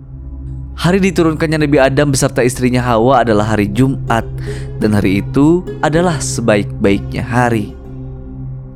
Hari 0.76 1.00
diturunkannya 1.00 1.64
Nabi 1.64 1.80
Adam 1.80 2.12
beserta 2.12 2.44
istrinya 2.44 2.84
Hawa 2.84 3.24
adalah 3.24 3.56
hari 3.56 3.64
Jumat 3.72 4.28
dan 4.76 4.92
hari 4.92 5.24
itu 5.24 5.64
adalah 5.80 6.20
sebaik-baiknya 6.20 7.24
hari. 7.24 7.72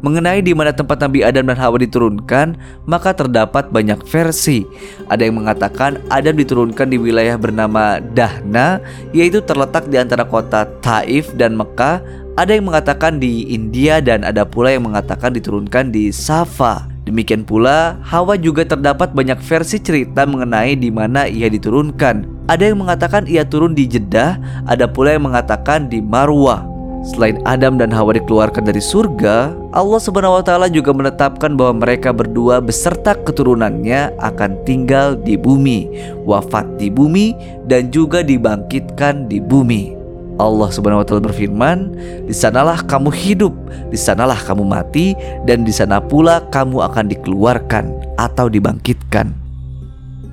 Mengenai 0.01 0.41
di 0.41 0.57
mana 0.57 0.73
tempat 0.73 0.97
Nabi 0.97 1.21
Adam 1.21 1.53
dan 1.53 1.61
Hawa 1.61 1.77
diturunkan, 1.77 2.57
maka 2.89 3.13
terdapat 3.13 3.69
banyak 3.69 4.01
versi. 4.09 4.65
Ada 5.13 5.29
yang 5.29 5.45
mengatakan 5.45 6.01
Adam 6.09 6.41
diturunkan 6.41 6.89
di 6.89 6.97
wilayah 6.97 7.37
bernama 7.37 8.01
Dahna, 8.01 8.81
yaitu 9.13 9.45
terletak 9.45 9.93
di 9.93 10.01
antara 10.01 10.25
kota 10.25 10.65
Taif 10.81 11.37
dan 11.37 11.53
Mekah. 11.53 12.01
Ada 12.41 12.57
yang 12.57 12.73
mengatakan 12.73 13.21
di 13.21 13.53
India 13.53 14.01
dan 14.01 14.25
ada 14.25 14.49
pula 14.49 14.73
yang 14.73 14.89
mengatakan 14.89 15.37
diturunkan 15.37 15.93
di 15.93 16.09
Safa. 16.09 16.90
Demikian 17.11 17.43
pula, 17.43 17.99
Hawa 18.07 18.39
juga 18.39 18.63
terdapat 18.63 19.11
banyak 19.11 19.43
versi 19.43 19.83
cerita 19.83 20.23
mengenai 20.23 20.79
di 20.79 20.95
mana 20.95 21.27
ia 21.27 21.51
diturunkan. 21.51 22.47
Ada 22.47 22.71
yang 22.71 22.87
mengatakan 22.87 23.27
ia 23.27 23.43
turun 23.43 23.75
di 23.75 23.83
Jeddah, 23.91 24.39
ada 24.71 24.87
pula 24.87 25.19
yang 25.19 25.27
mengatakan 25.27 25.91
di 25.91 25.99
Marwah. 25.99 26.63
Selain 27.03 27.43
Adam 27.43 27.83
dan 27.83 27.91
Hawa 27.91 28.15
dikeluarkan 28.15 28.63
dari 28.63 28.79
surga, 28.79 29.51
Allah 29.75 29.99
Subhanahu 29.99 30.39
wa 30.39 30.45
taala 30.47 30.71
juga 30.71 30.95
menetapkan 30.95 31.59
bahwa 31.59 31.83
mereka 31.83 32.15
berdua 32.15 32.63
beserta 32.63 33.19
keturunannya 33.19 34.15
akan 34.23 34.63
tinggal 34.63 35.19
di 35.19 35.35
bumi, 35.35 35.91
wafat 36.23 36.79
di 36.79 36.95
bumi 36.95 37.35
dan 37.67 37.91
juga 37.91 38.23
dibangkitkan 38.23 39.27
di 39.27 39.43
bumi. 39.43 40.00
Allah 40.41 40.69
Subhanahu 40.73 41.05
wa 41.05 41.07
taala 41.07 41.23
berfirman, 41.29 41.79
"Di 42.25 42.35
sanalah 42.35 42.81
kamu 42.85 43.13
hidup, 43.13 43.53
di 43.93 43.99
sanalah 44.01 44.41
kamu 44.41 44.65
mati 44.65 45.13
dan 45.45 45.63
di 45.63 45.73
sana 45.73 46.01
pula 46.01 46.45
kamu 46.49 46.81
akan 46.91 47.05
dikeluarkan 47.13 48.17
atau 48.17 48.49
dibangkitkan." 48.49 49.37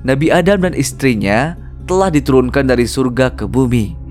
Nabi 0.02 0.32
Adam 0.32 0.64
dan 0.64 0.72
istrinya 0.72 1.58
telah 1.84 2.08
diturunkan 2.08 2.68
dari 2.68 2.88
surga 2.88 3.34
ke 3.36 3.44
bumi 3.44 4.08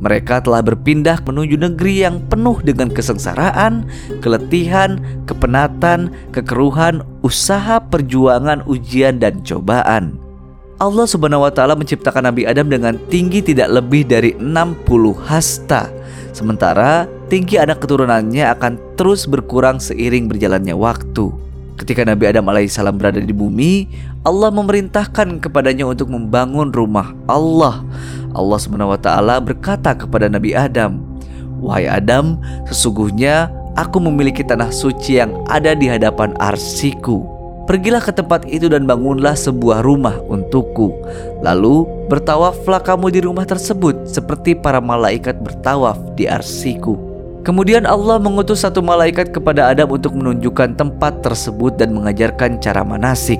mereka 0.00 0.40
telah 0.40 0.64
berpindah 0.64 1.20
menuju 1.22 1.60
negeri 1.60 2.08
yang 2.08 2.24
penuh 2.32 2.56
dengan 2.64 2.88
kesengsaraan, 2.88 3.84
keletihan, 4.24 4.96
kepenatan, 5.28 6.08
kekeruhan, 6.32 7.04
usaha, 7.20 7.78
perjuangan, 7.84 8.64
ujian, 8.64 9.20
dan 9.20 9.44
cobaan. 9.44 10.16
Allah 10.80 11.04
Subhanahu 11.04 11.44
wa 11.44 11.52
taala 11.52 11.76
menciptakan 11.76 12.32
Nabi 12.32 12.48
Adam 12.48 12.72
dengan 12.72 12.96
tinggi 13.12 13.44
tidak 13.44 13.68
lebih 13.68 14.08
dari 14.08 14.32
60 14.40 15.12
hasta. 15.28 15.92
Sementara 16.32 17.04
tinggi 17.28 17.60
anak 17.60 17.84
keturunannya 17.84 18.48
akan 18.48 18.96
terus 18.96 19.28
berkurang 19.28 19.76
seiring 19.76 20.24
berjalannya 20.24 20.72
waktu. 20.72 21.36
Ketika 21.76 22.08
Nabi 22.08 22.32
Adam 22.32 22.48
alaihissalam 22.48 22.96
berada 22.96 23.20
di 23.20 23.28
bumi, 23.28 23.92
Allah 24.24 24.48
memerintahkan 24.48 25.44
kepadanya 25.44 25.84
untuk 25.84 26.08
membangun 26.08 26.72
rumah 26.72 27.12
Allah 27.28 27.84
Allah 28.32 28.56
SWT 28.56 29.08
berkata 29.44 29.92
kepada 29.92 30.32
Nabi 30.32 30.56
Adam, 30.56 30.96
"Wahai 31.60 31.92
Adam, 31.92 32.40
sesungguhnya 32.64 33.52
aku 33.76 34.00
memiliki 34.00 34.40
tanah 34.40 34.72
suci 34.72 35.20
yang 35.20 35.44
ada 35.44 35.76
di 35.76 35.92
hadapan 35.92 36.32
arsiku. 36.40 37.39
Pergilah 37.70 38.02
ke 38.02 38.10
tempat 38.10 38.50
itu 38.50 38.66
dan 38.66 38.82
bangunlah 38.82 39.38
sebuah 39.38 39.86
rumah 39.86 40.18
untukku. 40.26 40.90
Lalu 41.38 41.86
bertawaflah 42.10 42.82
kamu 42.82 43.14
di 43.14 43.22
rumah 43.22 43.46
tersebut 43.46 44.10
seperti 44.10 44.58
para 44.58 44.82
malaikat 44.82 45.38
bertawaf 45.38 45.94
di 46.18 46.26
arsiku." 46.26 46.98
Kemudian 47.46 47.86
Allah 47.86 48.18
mengutus 48.18 48.66
satu 48.66 48.82
malaikat 48.82 49.30
kepada 49.30 49.70
Adam 49.70 49.94
untuk 49.94 50.18
menunjukkan 50.18 50.74
tempat 50.74 51.22
tersebut 51.22 51.78
dan 51.78 51.94
mengajarkan 51.94 52.58
cara 52.58 52.82
manasik. 52.82 53.38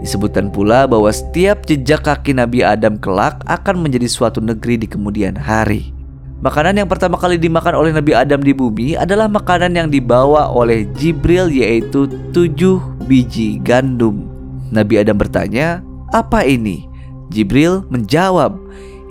Disebutkan 0.00 0.48
pula 0.48 0.88
bahwa 0.88 1.12
setiap 1.12 1.68
jejak 1.68 2.08
kaki 2.08 2.32
Nabi 2.32 2.64
Adam 2.64 2.96
kelak 2.96 3.44
akan 3.44 3.84
menjadi 3.84 4.08
suatu 4.08 4.40
negeri 4.40 4.80
di 4.80 4.88
kemudian 4.88 5.36
hari. 5.36 5.92
Makanan 6.40 6.80
yang 6.80 6.88
pertama 6.88 7.20
kali 7.20 7.36
dimakan 7.36 7.76
oleh 7.76 7.92
Nabi 7.92 8.16
Adam 8.16 8.40
di 8.40 8.56
bumi 8.56 8.96
adalah 8.96 9.28
makanan 9.28 9.76
yang 9.76 9.88
dibawa 9.92 10.48
oleh 10.48 10.88
Jibril 10.96 11.52
yaitu 11.52 12.08
tujuh 12.32 12.95
biji 13.06 13.62
gandum. 13.62 14.26
Nabi 14.74 14.98
Adam 15.00 15.16
bertanya, 15.16 15.80
apa 16.10 16.42
ini? 16.42 16.86
Jibril 17.30 17.82
menjawab, 17.90 18.54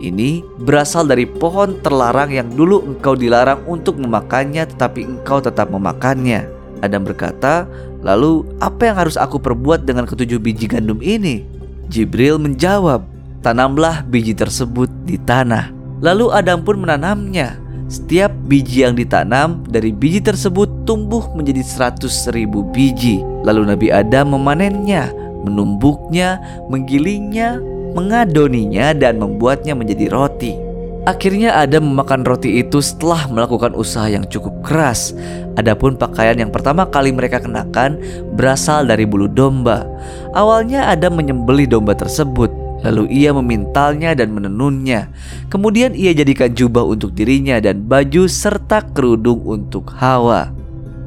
ini 0.04 0.44
berasal 0.60 1.08
dari 1.08 1.24
pohon 1.24 1.80
terlarang 1.80 2.28
yang 2.28 2.52
dulu 2.52 2.84
engkau 2.84 3.16
dilarang 3.16 3.64
untuk 3.64 3.96
memakannya 3.96 4.68
tetapi 4.68 5.08
engkau 5.08 5.40
tetap 5.40 5.72
memakannya. 5.72 6.46
Adam 6.84 7.08
berkata, 7.08 7.64
"Lalu 8.04 8.44
apa 8.60 8.92
yang 8.92 8.98
harus 9.00 9.16
aku 9.16 9.40
perbuat 9.40 9.88
dengan 9.88 10.04
ketujuh 10.04 10.38
biji 10.38 10.68
gandum 10.68 11.00
ini?" 11.00 11.48
Jibril 11.88 12.38
menjawab, 12.38 13.08
"Tanamlah 13.40 14.04
biji 14.06 14.36
tersebut 14.36 14.92
di 15.08 15.16
tanah." 15.16 15.72
Lalu 16.04 16.30
Adam 16.36 16.62
pun 16.62 16.84
menanamnya. 16.84 17.56
Setiap 17.86 18.34
biji 18.50 18.82
yang 18.82 18.98
ditanam 18.98 19.62
dari 19.70 19.94
biji 19.94 20.18
tersebut 20.18 20.90
tumbuh 20.90 21.30
menjadi 21.38 21.62
seratus 21.62 22.26
ribu 22.34 22.66
biji. 22.74 23.22
Lalu 23.46 23.70
Nabi 23.70 23.88
Adam 23.94 24.34
memanennya, 24.34 25.14
menumbuknya, 25.46 26.42
menggilingnya, 26.66 27.62
mengadoninya 27.94 28.90
dan 28.98 29.22
membuatnya 29.22 29.78
menjadi 29.78 30.10
roti. 30.10 30.58
Akhirnya 31.06 31.54
Adam 31.62 31.94
memakan 31.94 32.26
roti 32.26 32.58
itu 32.58 32.82
setelah 32.82 33.30
melakukan 33.30 33.78
usaha 33.78 34.10
yang 34.10 34.26
cukup 34.26 34.66
keras. 34.66 35.14
Adapun 35.54 35.94
pakaian 35.94 36.34
yang 36.34 36.50
pertama 36.50 36.90
kali 36.90 37.14
mereka 37.14 37.38
kenakan 37.38 38.02
berasal 38.34 38.90
dari 38.90 39.06
bulu 39.06 39.30
domba. 39.30 39.86
Awalnya 40.34 40.90
Adam 40.90 41.22
menyembeli 41.22 41.70
domba 41.70 41.94
tersebut, 41.94 42.50
lalu 42.86 43.10
ia 43.10 43.34
memintalnya 43.34 44.14
dan 44.14 44.30
menenunnya. 44.38 45.10
Kemudian 45.50 45.98
ia 45.98 46.14
jadikan 46.14 46.54
jubah 46.54 46.86
untuk 46.86 47.18
dirinya 47.18 47.58
dan 47.58 47.90
baju 47.90 48.30
serta 48.30 48.86
kerudung 48.94 49.42
untuk 49.42 49.90
Hawa. 49.98 50.54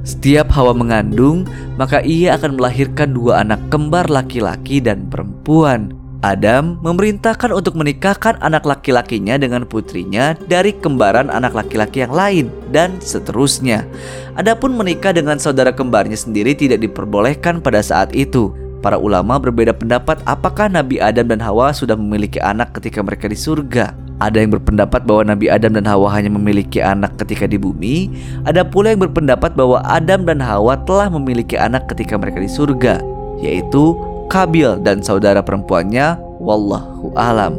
Setiap 0.03 0.51
Hawa 0.51 0.75
mengandung, 0.75 1.47
maka 1.79 2.03
ia 2.03 2.35
akan 2.35 2.59
melahirkan 2.59 3.15
dua 3.15 3.47
anak 3.47 3.63
kembar 3.71 4.11
laki-laki 4.11 4.83
dan 4.83 5.07
perempuan. 5.07 5.95
Adam 6.19 6.83
memerintahkan 6.83 7.55
untuk 7.55 7.79
menikahkan 7.79 8.43
anak 8.43 8.67
laki-lakinya 8.67 9.39
dengan 9.39 9.63
putrinya 9.63 10.35
dari 10.51 10.75
kembaran 10.75 11.31
anak 11.31 11.55
laki-laki 11.55 12.03
yang 12.03 12.11
lain 12.11 12.47
dan 12.75 12.99
seterusnya. 12.99 13.87
Adapun 14.35 14.75
menikah 14.75 15.15
dengan 15.15 15.39
saudara 15.39 15.71
kembarnya 15.71 16.19
sendiri 16.19 16.59
tidak 16.59 16.83
diperbolehkan 16.83 17.63
pada 17.63 17.79
saat 17.87 18.11
itu. 18.19 18.51
Para 18.79 18.95
ulama 18.95 19.43
berbeda 19.43 19.75
pendapat 19.75 20.23
apakah 20.23 20.71
Nabi 20.71 21.03
Adam 21.03 21.27
dan 21.27 21.43
Hawa 21.43 21.75
sudah 21.75 21.99
memiliki 21.99 22.39
anak 22.39 22.79
ketika 22.79 23.03
mereka 23.03 23.27
di 23.27 23.35
surga. 23.35 23.91
Ada 24.19 24.43
yang 24.43 24.55
berpendapat 24.55 25.07
bahwa 25.07 25.35
Nabi 25.35 25.47
Adam 25.51 25.79
dan 25.79 25.87
Hawa 25.87 26.11
hanya 26.15 26.31
memiliki 26.31 26.83
anak 26.83 27.19
ketika 27.23 27.47
di 27.47 27.59
bumi. 27.59 28.11
Ada 28.47 28.67
pula 28.67 28.91
yang 28.95 29.03
berpendapat 29.03 29.55
bahwa 29.55 29.83
Adam 29.87 30.27
dan 30.27 30.43
Hawa 30.43 30.79
telah 30.87 31.07
memiliki 31.11 31.55
anak 31.55 31.87
ketika 31.91 32.19
mereka 32.19 32.43
di 32.43 32.51
surga, 32.51 32.99
yaitu 33.39 33.95
Kabil 34.29 34.85
dan 34.85 35.01
saudara 35.01 35.41
perempuannya, 35.41 36.21
wallahu 36.37 37.15
alam. 37.17 37.57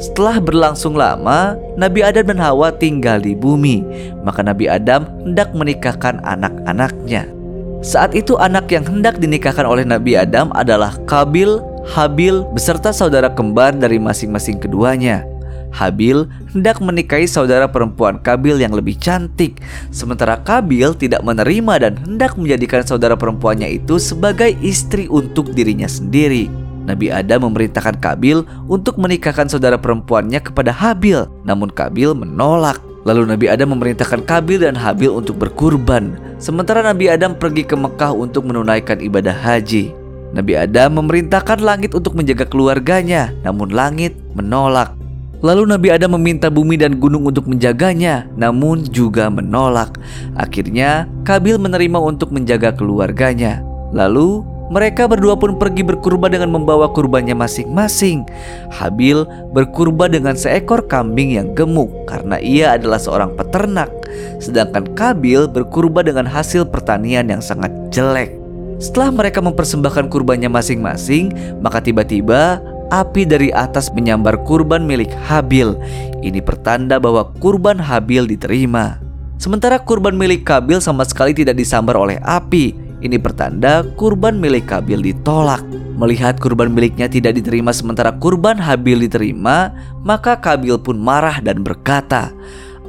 Setelah 0.00 0.40
berlangsung 0.40 0.96
lama, 0.96 1.60
Nabi 1.76 2.00
Adam 2.00 2.32
dan 2.32 2.40
Hawa 2.40 2.72
tinggal 2.72 3.20
di 3.20 3.36
bumi. 3.36 3.84
Maka 4.24 4.40
Nabi 4.40 4.64
Adam 4.64 5.04
hendak 5.20 5.52
menikahkan 5.52 6.24
anak-anaknya. 6.24 7.39
Saat 7.80 8.12
itu 8.12 8.36
anak 8.36 8.68
yang 8.68 8.84
hendak 8.84 9.16
dinikahkan 9.16 9.64
oleh 9.64 9.88
Nabi 9.88 10.12
Adam 10.12 10.52
adalah 10.52 11.00
Kabil, 11.08 11.64
Habil 11.88 12.44
beserta 12.52 12.92
saudara 12.92 13.32
kembar 13.32 13.72
dari 13.72 13.96
masing-masing 13.96 14.60
keduanya. 14.60 15.24
Habil 15.72 16.28
hendak 16.52 16.76
menikahi 16.84 17.24
saudara 17.24 17.64
perempuan 17.64 18.20
Kabil 18.20 18.60
yang 18.60 18.76
lebih 18.76 19.00
cantik, 19.00 19.64
sementara 19.88 20.36
Kabil 20.44 20.92
tidak 20.92 21.24
menerima 21.24 21.74
dan 21.80 21.96
hendak 22.04 22.36
menjadikan 22.36 22.84
saudara 22.84 23.16
perempuannya 23.16 23.80
itu 23.80 23.96
sebagai 23.96 24.52
istri 24.60 25.08
untuk 25.08 25.56
dirinya 25.56 25.88
sendiri. 25.88 26.52
Nabi 26.84 27.08
Adam 27.08 27.48
memerintahkan 27.48 27.96
Kabil 27.96 28.44
untuk 28.68 29.00
menikahkan 29.00 29.48
saudara 29.48 29.80
perempuannya 29.80 30.44
kepada 30.44 30.68
Habil, 30.68 31.24
namun 31.48 31.72
Kabil 31.72 32.12
menolak. 32.12 32.89
Lalu 33.08 33.32
Nabi 33.32 33.46
Adam 33.48 33.72
memerintahkan 33.72 34.28
Kabil 34.28 34.60
dan 34.60 34.76
Habil 34.76 35.08
untuk 35.08 35.40
berkurban, 35.40 36.20
sementara 36.36 36.84
Nabi 36.84 37.08
Adam 37.08 37.32
pergi 37.32 37.64
ke 37.64 37.72
Mekah 37.72 38.12
untuk 38.12 38.44
menunaikan 38.44 39.00
ibadah 39.00 39.32
haji. 39.32 39.96
Nabi 40.30 40.52
Adam 40.54 41.00
memerintahkan 41.00 41.64
langit 41.64 41.96
untuk 41.96 42.12
menjaga 42.14 42.44
keluarganya, 42.44 43.32
namun 43.42 43.72
langit 43.72 44.14
menolak. 44.36 44.94
Lalu 45.40 45.72
Nabi 45.72 45.88
Adam 45.88 46.20
meminta 46.20 46.52
bumi 46.52 46.76
dan 46.76 47.00
gunung 47.00 47.24
untuk 47.24 47.48
menjaganya, 47.48 48.28
namun 48.36 48.84
juga 48.84 49.32
menolak. 49.32 49.96
Akhirnya, 50.36 51.08
Kabil 51.24 51.56
menerima 51.56 51.96
untuk 51.96 52.28
menjaga 52.28 52.76
keluarganya. 52.76 53.64
Lalu, 53.96 54.44
mereka 54.70 55.10
berdua 55.10 55.34
pun 55.34 55.58
pergi 55.58 55.82
berkurban 55.82 56.30
dengan 56.30 56.54
membawa 56.54 56.86
kurbannya 56.94 57.34
masing-masing. 57.34 58.22
Habil 58.70 59.26
berkurban 59.50 60.14
dengan 60.14 60.38
seekor 60.38 60.86
kambing 60.86 61.34
yang 61.34 61.50
gemuk 61.58 61.90
karena 62.06 62.38
ia 62.38 62.78
adalah 62.78 63.02
seorang 63.02 63.34
peternak, 63.34 63.90
sedangkan 64.38 64.94
Kabil 64.94 65.50
berkurban 65.50 66.06
dengan 66.06 66.24
hasil 66.24 66.70
pertanian 66.70 67.26
yang 67.26 67.42
sangat 67.42 67.74
jelek. 67.90 68.38
Setelah 68.80 69.12
mereka 69.12 69.44
mempersembahkan 69.44 70.08
kurbannya 70.08 70.48
masing-masing, 70.48 71.34
maka 71.60 71.84
tiba-tiba 71.84 72.62
api 72.94 73.28
dari 73.28 73.52
atas 73.52 73.92
menyambar 73.92 74.40
kurban 74.46 74.86
milik 74.86 75.10
Habil. 75.28 75.76
Ini 76.24 76.40
pertanda 76.40 76.96
bahwa 76.96 77.28
kurban 77.42 77.76
Habil 77.76 78.24
diterima. 78.24 79.02
Sementara 79.40 79.80
kurban 79.80 80.16
milik 80.16 80.44
Kabil 80.44 80.78
sama 80.84 81.04
sekali 81.04 81.32
tidak 81.32 81.56
disambar 81.56 81.96
oleh 81.96 82.20
api. 82.24 82.89
Ini 83.00 83.16
pertanda 83.16 83.80
kurban 83.96 84.36
milik 84.36 84.68
Kabil 84.68 85.00
ditolak. 85.00 85.64
Melihat 85.96 86.36
kurban 86.36 86.72
miliknya 86.72 87.08
tidak 87.08 87.36
diterima 87.36 87.72
sementara 87.72 88.12
kurban 88.12 88.60
Habil 88.60 89.08
diterima, 89.08 89.72
maka 90.04 90.36
Kabil 90.36 90.76
pun 90.80 91.00
marah 91.00 91.40
dan 91.40 91.64
berkata, 91.64 92.32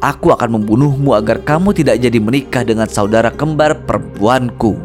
Aku 0.02 0.34
akan 0.34 0.60
membunuhmu 0.60 1.14
agar 1.16 1.40
kamu 1.46 1.78
tidak 1.78 2.02
jadi 2.02 2.18
menikah 2.18 2.66
dengan 2.66 2.90
saudara 2.90 3.30
kembar 3.30 3.86
perempuanku. 3.88 4.76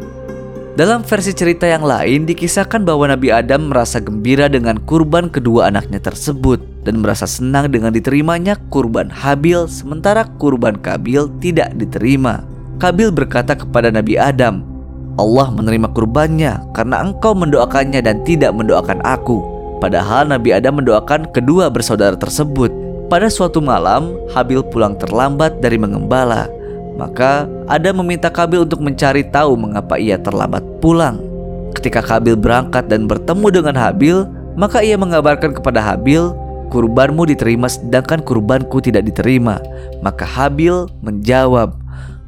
Dalam 0.77 1.01
versi 1.01 1.33
cerita 1.33 1.65
yang 1.65 1.81
lain 1.81 2.29
dikisahkan 2.29 2.85
bahwa 2.85 3.09
Nabi 3.09 3.33
Adam 3.33 3.73
merasa 3.73 3.97
gembira 3.97 4.45
dengan 4.45 4.77
kurban 4.85 5.25
kedua 5.25 5.73
anaknya 5.73 5.97
tersebut 5.97 6.61
dan 6.85 7.01
merasa 7.01 7.25
senang 7.25 7.73
dengan 7.73 7.89
diterimanya 7.89 8.61
kurban 8.69 9.09
Habil 9.09 9.65
sementara 9.65 10.29
kurban 10.37 10.77
Kabil 10.77 11.33
tidak 11.41 11.73
diterima. 11.81 12.45
Kabil 12.77 13.09
berkata 13.09 13.57
kepada 13.57 13.89
Nabi 13.89 14.21
Adam, 14.21 14.76
Allah 15.17 15.49
menerima 15.49 15.89
kurbannya 15.97 16.61
karena 16.77 17.01
engkau 17.01 17.33
mendoakannya 17.33 17.99
dan 18.05 18.21
tidak 18.21 18.53
mendoakan 18.53 19.01
aku. 19.01 19.41
Padahal 19.77 20.29
Nabi 20.29 20.53
Adam 20.53 20.81
mendoakan 20.81 21.29
kedua 21.33 21.69
bersaudara 21.69 22.17
tersebut. 22.17 22.69
Pada 23.07 23.29
suatu 23.29 23.61
malam, 23.61 24.13
Habil 24.33 24.61
pulang 24.69 24.97
terlambat 24.97 25.61
dari 25.61 25.77
mengembala. 25.77 26.49
Maka 26.97 27.45
Adam 27.69 28.01
meminta 28.01 28.29
Kabil 28.29 28.65
untuk 28.65 28.81
mencari 28.81 29.21
tahu 29.29 29.53
mengapa 29.53 30.01
ia 30.01 30.17
terlambat 30.17 30.65
pulang. 30.81 31.21
Ketika 31.77 32.01
Kabil 32.01 32.33
berangkat 32.33 32.89
dan 32.89 33.05
bertemu 33.05 33.47
dengan 33.53 33.75
Habil, 33.77 34.25
maka 34.57 34.81
ia 34.81 34.97
mengabarkan 34.97 35.53
kepada 35.53 35.77
Habil, 35.77 36.33
"Kurbanmu 36.73 37.29
diterima 37.29 37.69
sedangkan 37.69 38.25
kurbanku 38.25 38.81
tidak 38.81 39.05
diterima." 39.05 39.61
Maka 40.01 40.25
Habil 40.25 40.89
menjawab, 41.05 41.77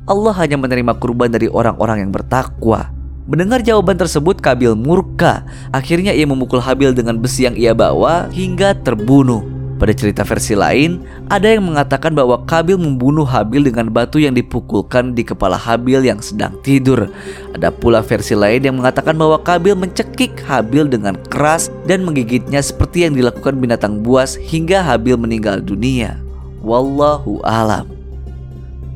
"Allah 0.10 0.34
hanya 0.41 0.58
menerima 0.58 0.98
kurban 0.98 1.30
dari 1.30 1.45
orang-orang 1.45 2.04
yang 2.04 2.12
bertakwa." 2.12 2.89
Mendengar 3.30 3.62
jawaban 3.62 3.93
tersebut, 3.93 4.41
Kabil 4.41 4.74
murka. 4.74 5.45
Akhirnya 5.69 6.17
ia 6.17 6.26
memukul 6.26 6.58
Habil 6.58 6.98
dengan 6.98 7.22
besi 7.22 7.45
yang 7.45 7.54
ia 7.54 7.78
bawa 7.78 8.26
hingga 8.34 8.74
terbunuh. 8.82 9.45
Pada 9.80 9.93
cerita 9.95 10.26
versi 10.26 10.58
lain, 10.58 11.06
ada 11.32 11.45
yang 11.45 11.63
mengatakan 11.63 12.12
bahwa 12.12 12.41
Kabil 12.43 12.76
membunuh 12.76 13.24
Habil 13.24 13.69
dengan 13.69 13.88
batu 13.88 14.17
yang 14.17 14.34
dipukulkan 14.34 15.13
di 15.13 15.22
kepala 15.22 15.56
Habil 15.56 16.04
yang 16.04 16.19
sedang 16.26 16.58
tidur. 16.65 17.08
Ada 17.54 17.69
pula 17.69 18.02
versi 18.02 18.34
lain 18.34 18.65
yang 18.65 18.82
mengatakan 18.82 19.13
bahwa 19.13 19.38
Kabil 19.39 19.78
mencekik 19.78 20.41
Habil 20.50 20.89
dengan 20.89 21.13
keras 21.30 21.69
dan 21.86 22.04
menggigitnya 22.04 22.60
seperti 22.65 23.06
yang 23.06 23.13
dilakukan 23.13 23.62
binatang 23.62 24.02
buas 24.02 24.36
hingga 24.36 24.82
Habil 24.82 25.15
meninggal 25.15 25.62
dunia. 25.62 26.17
Wallahu 26.65 27.39
alam. 27.45 27.98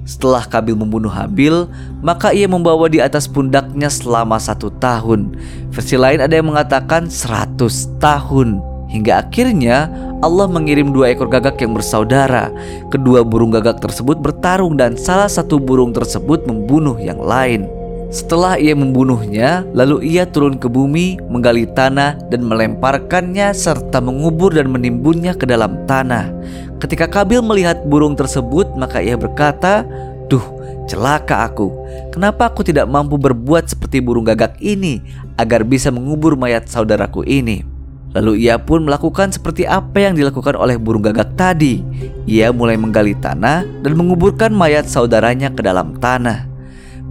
Setelah 0.03 0.43
Kabil 0.43 0.75
membunuh 0.75 1.11
Habil, 1.11 1.67
maka 2.03 2.35
ia 2.35 2.47
membawa 2.47 2.91
di 2.91 2.99
atas 2.99 3.23
pundaknya 3.27 3.87
selama 3.87 4.35
satu 4.35 4.67
tahun. 4.83 5.35
Versi 5.71 5.95
lain 5.95 6.19
ada 6.19 6.35
yang 6.35 6.51
mengatakan 6.51 7.07
seratus 7.07 7.87
tahun. 8.03 8.59
Hingga 8.91 9.25
akhirnya 9.25 9.89
Allah 10.21 10.45
mengirim 10.45 10.93
dua 10.93 11.15
ekor 11.15 11.25
gagak 11.25 11.57
yang 11.63 11.73
bersaudara. 11.73 12.53
Kedua 12.93 13.25
burung 13.25 13.49
gagak 13.49 13.81
tersebut 13.81 14.21
bertarung 14.21 14.77
dan 14.77 14.93
salah 14.99 15.31
satu 15.31 15.57
burung 15.57 15.95
tersebut 15.95 16.45
membunuh 16.45 16.99
yang 17.01 17.17
lain. 17.17 17.82
Setelah 18.13 18.62
ia 18.62 18.78
membunuhnya, 18.78 19.65
lalu 19.73 20.06
ia 20.06 20.30
turun 20.30 20.62
ke 20.62 20.69
bumi, 20.69 21.17
menggali 21.34 21.65
tanah 21.65 22.21
dan 22.30 22.45
melemparkannya 22.45 23.49
serta 23.58 23.97
mengubur 23.97 24.54
dan 24.54 24.69
menimbunnya 24.69 25.34
ke 25.34 25.49
dalam 25.49 25.82
tanah. 25.89 26.30
Ketika 26.78 27.10
Kabil 27.10 27.41
melihat 27.41 27.82
burung 27.89 28.13
tersebut, 28.13 28.69
maka 28.78 29.02
ia 29.02 29.17
berkata, 29.17 29.82
"Duh, 30.30 30.45
celaka 30.86 31.41
aku. 31.41 31.73
Kenapa 32.13 32.54
aku 32.54 32.62
tidak 32.62 32.86
mampu 32.86 33.17
berbuat 33.17 33.73
seperti 33.73 33.97
burung 33.97 34.30
gagak 34.30 34.62
ini 34.62 35.02
agar 35.41 35.65
bisa 35.65 35.89
mengubur 35.89 36.38
mayat 36.38 36.69
saudaraku 36.69 37.26
ini?" 37.26 37.65
Lalu 38.13 38.45
ia 38.45 38.62
pun 38.62 38.86
melakukan 38.86 39.34
seperti 39.34 39.65
apa 39.65 39.97
yang 39.97 40.13
dilakukan 40.13 40.54
oleh 40.54 40.78
burung 40.78 41.02
gagak 41.02 41.34
tadi. 41.34 41.82
Ia 42.30 42.54
mulai 42.54 42.78
menggali 42.78 43.17
tanah 43.17 43.65
dan 43.82 43.93
menguburkan 43.97 44.54
mayat 44.54 44.86
saudaranya 44.86 45.49
ke 45.49 45.65
dalam 45.65 45.97
tanah. 45.97 46.52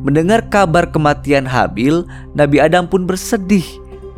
Mendengar 0.03 0.43
kabar 0.51 0.91
kematian 0.91 1.47
Habil, 1.47 2.03
Nabi 2.35 2.59
Adam 2.59 2.91
pun 2.91 3.07
bersedih. 3.07 3.65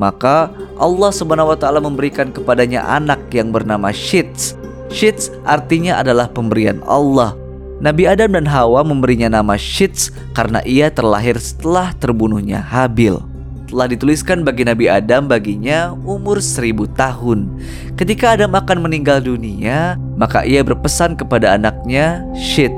Maka 0.01 0.51
Allah 0.81 1.13
Subhanahu 1.13 1.55
wa 1.55 1.59
taala 1.61 1.79
memberikan 1.79 2.33
kepadanya 2.33 2.83
anak 2.89 3.21
yang 3.31 3.53
bernama 3.53 3.93
Shits. 3.93 4.57
Shits 4.89 5.29
artinya 5.45 6.01
adalah 6.01 6.27
pemberian 6.33 6.81
Allah. 6.89 7.37
Nabi 7.85 8.09
Adam 8.09 8.33
dan 8.33 8.49
Hawa 8.49 8.81
memberinya 8.81 9.29
nama 9.29 9.61
Shits 9.61 10.09
karena 10.33 10.65
ia 10.65 10.89
terlahir 10.89 11.37
setelah 11.37 11.93
terbunuhnya 12.01 12.65
Habil 12.65 13.35
telah 13.75 13.91
dituliskan 13.91 14.47
bagi 14.47 14.63
Nabi 14.63 14.87
Adam 14.87 15.27
baginya 15.27 15.99
umur 16.07 16.39
seribu 16.39 16.87
tahun. 16.95 17.51
Ketika 17.99 18.39
Adam 18.39 18.55
akan 18.55 18.87
meninggal 18.87 19.19
dunia, 19.19 19.99
maka 20.15 20.47
ia 20.47 20.63
berpesan 20.63 21.19
kepada 21.19 21.59
anaknya, 21.59 22.23
Shit. 22.39 22.71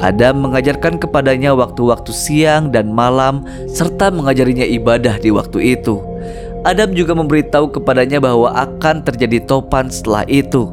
Adam 0.00 0.48
mengajarkan 0.48 0.96
kepadanya 0.96 1.52
waktu-waktu 1.52 2.10
siang 2.12 2.72
dan 2.72 2.88
malam 2.88 3.44
serta 3.68 4.08
mengajarinya 4.08 4.64
ibadah 4.64 5.20
di 5.20 5.28
waktu 5.28 5.76
itu. 5.76 6.00
Adam 6.64 6.92
juga 6.92 7.16
memberitahu 7.16 7.72
kepadanya 7.72 8.20
bahwa 8.20 8.52
akan 8.52 9.04
terjadi 9.04 9.44
topan 9.44 9.88
setelah 9.88 10.24
itu. 10.28 10.68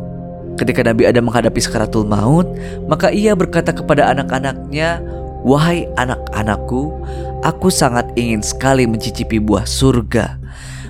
Ketika 0.57 0.81
Nabi 0.81 1.05
Adam 1.05 1.29
menghadapi 1.29 1.59
sekaratul 1.61 2.07
maut, 2.07 2.47
maka 2.89 3.13
ia 3.13 3.37
berkata 3.37 3.71
kepada 3.71 4.09
anak-anaknya, 4.09 4.99
"Wahai 5.45 5.85
anak-anakku, 5.95 6.91
Aku 7.45 7.69
sangat 7.69 8.09
ingin 8.17 8.41
sekali 8.41 8.89
mencicipi 8.89 9.37
buah 9.37 9.69
surga. 9.69 10.41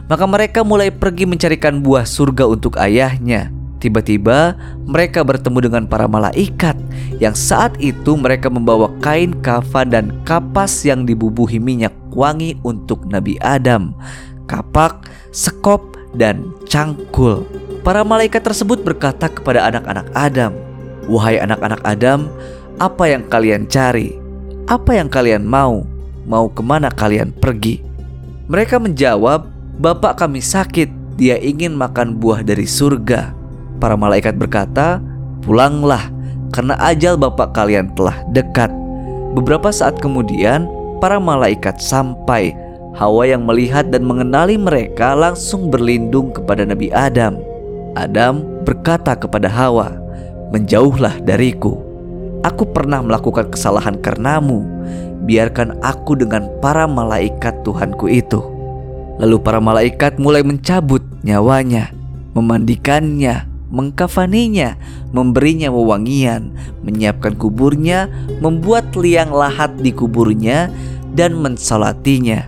Maka 0.07 0.23
mereka 0.23 0.63
mulai 0.63 0.87
pergi 0.87 1.27
mencarikan 1.27 1.83
buah 1.83 2.07
surga 2.07 2.47
untuk 2.47 2.79
ayahnya. 2.79 3.51
Tiba-tiba 3.77 4.57
mereka 4.89 5.21
bertemu 5.21 5.69
dengan 5.69 5.83
para 5.85 6.09
malaikat 6.09 6.73
yang 7.21 7.37
saat 7.37 7.77
itu 7.77 8.17
mereka 8.17 8.49
membawa 8.49 8.89
kain 9.05 9.37
kafan 9.45 9.93
dan 9.93 10.05
kapas 10.25 10.81
yang 10.81 11.05
dibubuhi 11.05 11.61
minyak 11.61 11.93
wangi 12.09 12.57
untuk 12.65 13.05
Nabi 13.05 13.37
Adam, 13.45 13.93
kapak, 14.49 15.05
sekop, 15.29 15.93
dan 16.17 16.49
cangkul. 16.65 17.45
Para 17.85 18.01
malaikat 18.01 18.41
tersebut 18.41 18.81
berkata 18.81 19.29
kepada 19.29 19.69
anak-anak 19.69 20.09
Adam, 20.17 20.57
"Wahai 21.05 21.37
anak-anak 21.37 21.85
Adam, 21.85 22.25
apa 22.81 23.05
yang 23.05 23.21
kalian 23.29 23.69
cari? 23.69 24.17
Apa 24.65 24.97
yang 24.97 25.07
kalian 25.07 25.45
mau?" 25.45 25.85
mau 26.27 26.51
ke 26.51 26.59
mana 26.59 26.91
kalian 26.91 27.31
pergi? 27.31 27.81
Mereka 28.51 28.77
menjawab, 28.83 29.55
Bapak 29.77 30.25
kami 30.25 30.41
sakit, 30.41 31.17
dia 31.21 31.37
ingin 31.37 31.77
makan 31.77 32.17
buah 32.17 32.41
dari 32.41 32.65
surga. 32.65 33.36
Para 33.77 33.93
malaikat 33.93 34.37
berkata, 34.37 35.01
Pulanglah, 35.45 36.09
karena 36.51 36.75
ajal 36.81 37.15
Bapak 37.15 37.53
kalian 37.53 37.93
telah 37.93 38.17
dekat. 38.33 38.73
Beberapa 39.37 39.69
saat 39.69 40.01
kemudian, 40.01 40.65
para 40.97 41.21
malaikat 41.21 41.77
sampai. 41.77 42.53
Hawa 42.97 43.29
yang 43.29 43.45
melihat 43.45 43.93
dan 43.93 44.09
mengenali 44.09 44.57
mereka 44.57 45.13
langsung 45.13 45.69
berlindung 45.69 46.33
kepada 46.33 46.65
Nabi 46.65 46.89
Adam. 46.89 47.37
Adam 47.93 48.41
berkata 48.65 49.13
kepada 49.13 49.45
Hawa, 49.45 49.93
"Menjauhlah 50.49 51.21
dariku. 51.21 51.77
Aku 52.41 52.65
pernah 52.73 53.05
melakukan 53.05 53.53
kesalahan 53.53 54.01
karenamu 54.01 54.65
biarkan 55.27 55.75
aku 55.83 56.15
dengan 56.15 56.47
para 56.63 56.87
malaikat 56.87 57.61
Tuhanku 57.67 58.07
itu. 58.07 58.39
Lalu 59.19 59.37
para 59.43 59.59
malaikat 59.59 60.15
mulai 60.21 60.41
mencabut 60.41 61.03
nyawanya, 61.21 61.91
memandikannya, 62.31 63.43
mengkafaninya, 63.71 64.79
memberinya 65.11 65.71
wewangian, 65.71 66.55
menyiapkan 66.83 67.35
kuburnya, 67.35 68.07
membuat 68.39 68.95
liang 68.95 69.31
lahat 69.31 69.75
di 69.79 69.91
kuburnya, 69.91 70.71
dan 71.17 71.35
mensolatinya. 71.35 72.47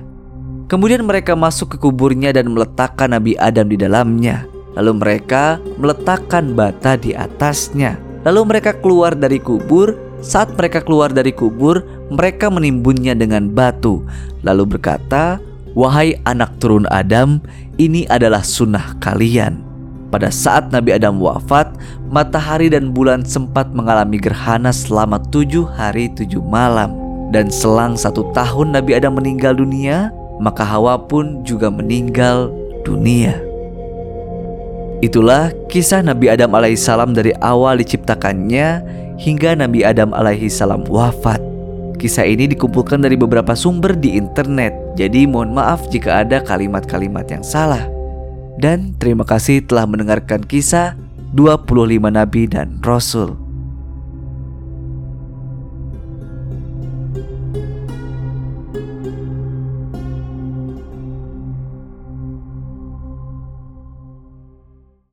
Kemudian 0.70 1.02
mereka 1.02 1.34
masuk 1.34 1.74
ke 1.74 1.78
kuburnya 1.82 2.30
dan 2.30 2.54
meletakkan 2.54 3.10
Nabi 3.10 3.34
Adam 3.42 3.74
di 3.74 3.78
dalamnya. 3.80 4.46
Lalu 4.78 5.02
mereka 5.02 5.58
meletakkan 5.82 6.54
bata 6.54 6.94
di 6.94 7.18
atasnya. 7.18 7.98
Lalu 8.22 8.54
mereka 8.54 8.78
keluar 8.78 9.18
dari 9.18 9.42
kubur. 9.42 9.98
Saat 10.20 10.54
mereka 10.60 10.84
keluar 10.84 11.10
dari 11.10 11.32
kubur, 11.32 11.80
mereka 12.12 12.52
menimbunnya 12.52 13.16
dengan 13.16 13.48
batu, 13.48 14.04
lalu 14.44 14.76
berkata, 14.76 15.40
"Wahai 15.80 16.20
anak 16.28 16.60
turun 16.60 16.84
Adam, 16.92 17.40
ini 17.80 18.04
adalah 18.12 18.44
sunnah 18.44 19.00
kalian." 19.00 19.69
Pada 20.10 20.34
saat 20.34 20.74
Nabi 20.74 20.98
Adam 20.98 21.22
wafat, 21.22 21.70
matahari 22.10 22.74
dan 22.74 22.90
bulan 22.90 23.22
sempat 23.22 23.70
mengalami 23.70 24.18
gerhana 24.18 24.74
selama 24.74 25.22
tujuh 25.30 25.70
hari 25.70 26.10
tujuh 26.18 26.42
malam. 26.42 26.98
Dan 27.30 27.54
selang 27.54 27.94
satu 27.94 28.26
tahun 28.34 28.74
Nabi 28.74 28.98
Adam 28.98 29.22
meninggal 29.22 29.54
dunia, 29.54 30.10
maka 30.42 30.66
Hawa 30.66 30.98
pun 30.98 31.46
juga 31.46 31.70
meninggal 31.70 32.50
dunia. 32.82 33.38
Itulah 35.06 35.54
kisah 35.70 36.02
Nabi 36.02 36.28
Adam 36.28 36.58
alaihissalam 36.58 37.14
dari 37.14 37.32
awal 37.40 37.78
diciptakannya 37.78 38.82
hingga 39.22 39.54
Nabi 39.54 39.86
Adam 39.86 40.10
alaihissalam 40.10 40.90
wafat. 40.90 41.38
Kisah 42.02 42.26
ini 42.26 42.50
dikumpulkan 42.50 42.98
dari 42.98 43.14
beberapa 43.14 43.54
sumber 43.54 43.94
di 43.94 44.18
internet, 44.18 44.74
jadi 44.98 45.30
mohon 45.30 45.54
maaf 45.54 45.86
jika 45.94 46.26
ada 46.26 46.42
kalimat-kalimat 46.42 47.28
yang 47.30 47.44
salah. 47.44 47.99
Dan 48.60 48.92
terima 49.00 49.24
kasih 49.24 49.64
telah 49.64 49.88
mendengarkan 49.88 50.44
kisah 50.44 51.00
25 51.32 52.12
nabi 52.12 52.44
dan 52.52 52.76
rasul. 52.84 53.49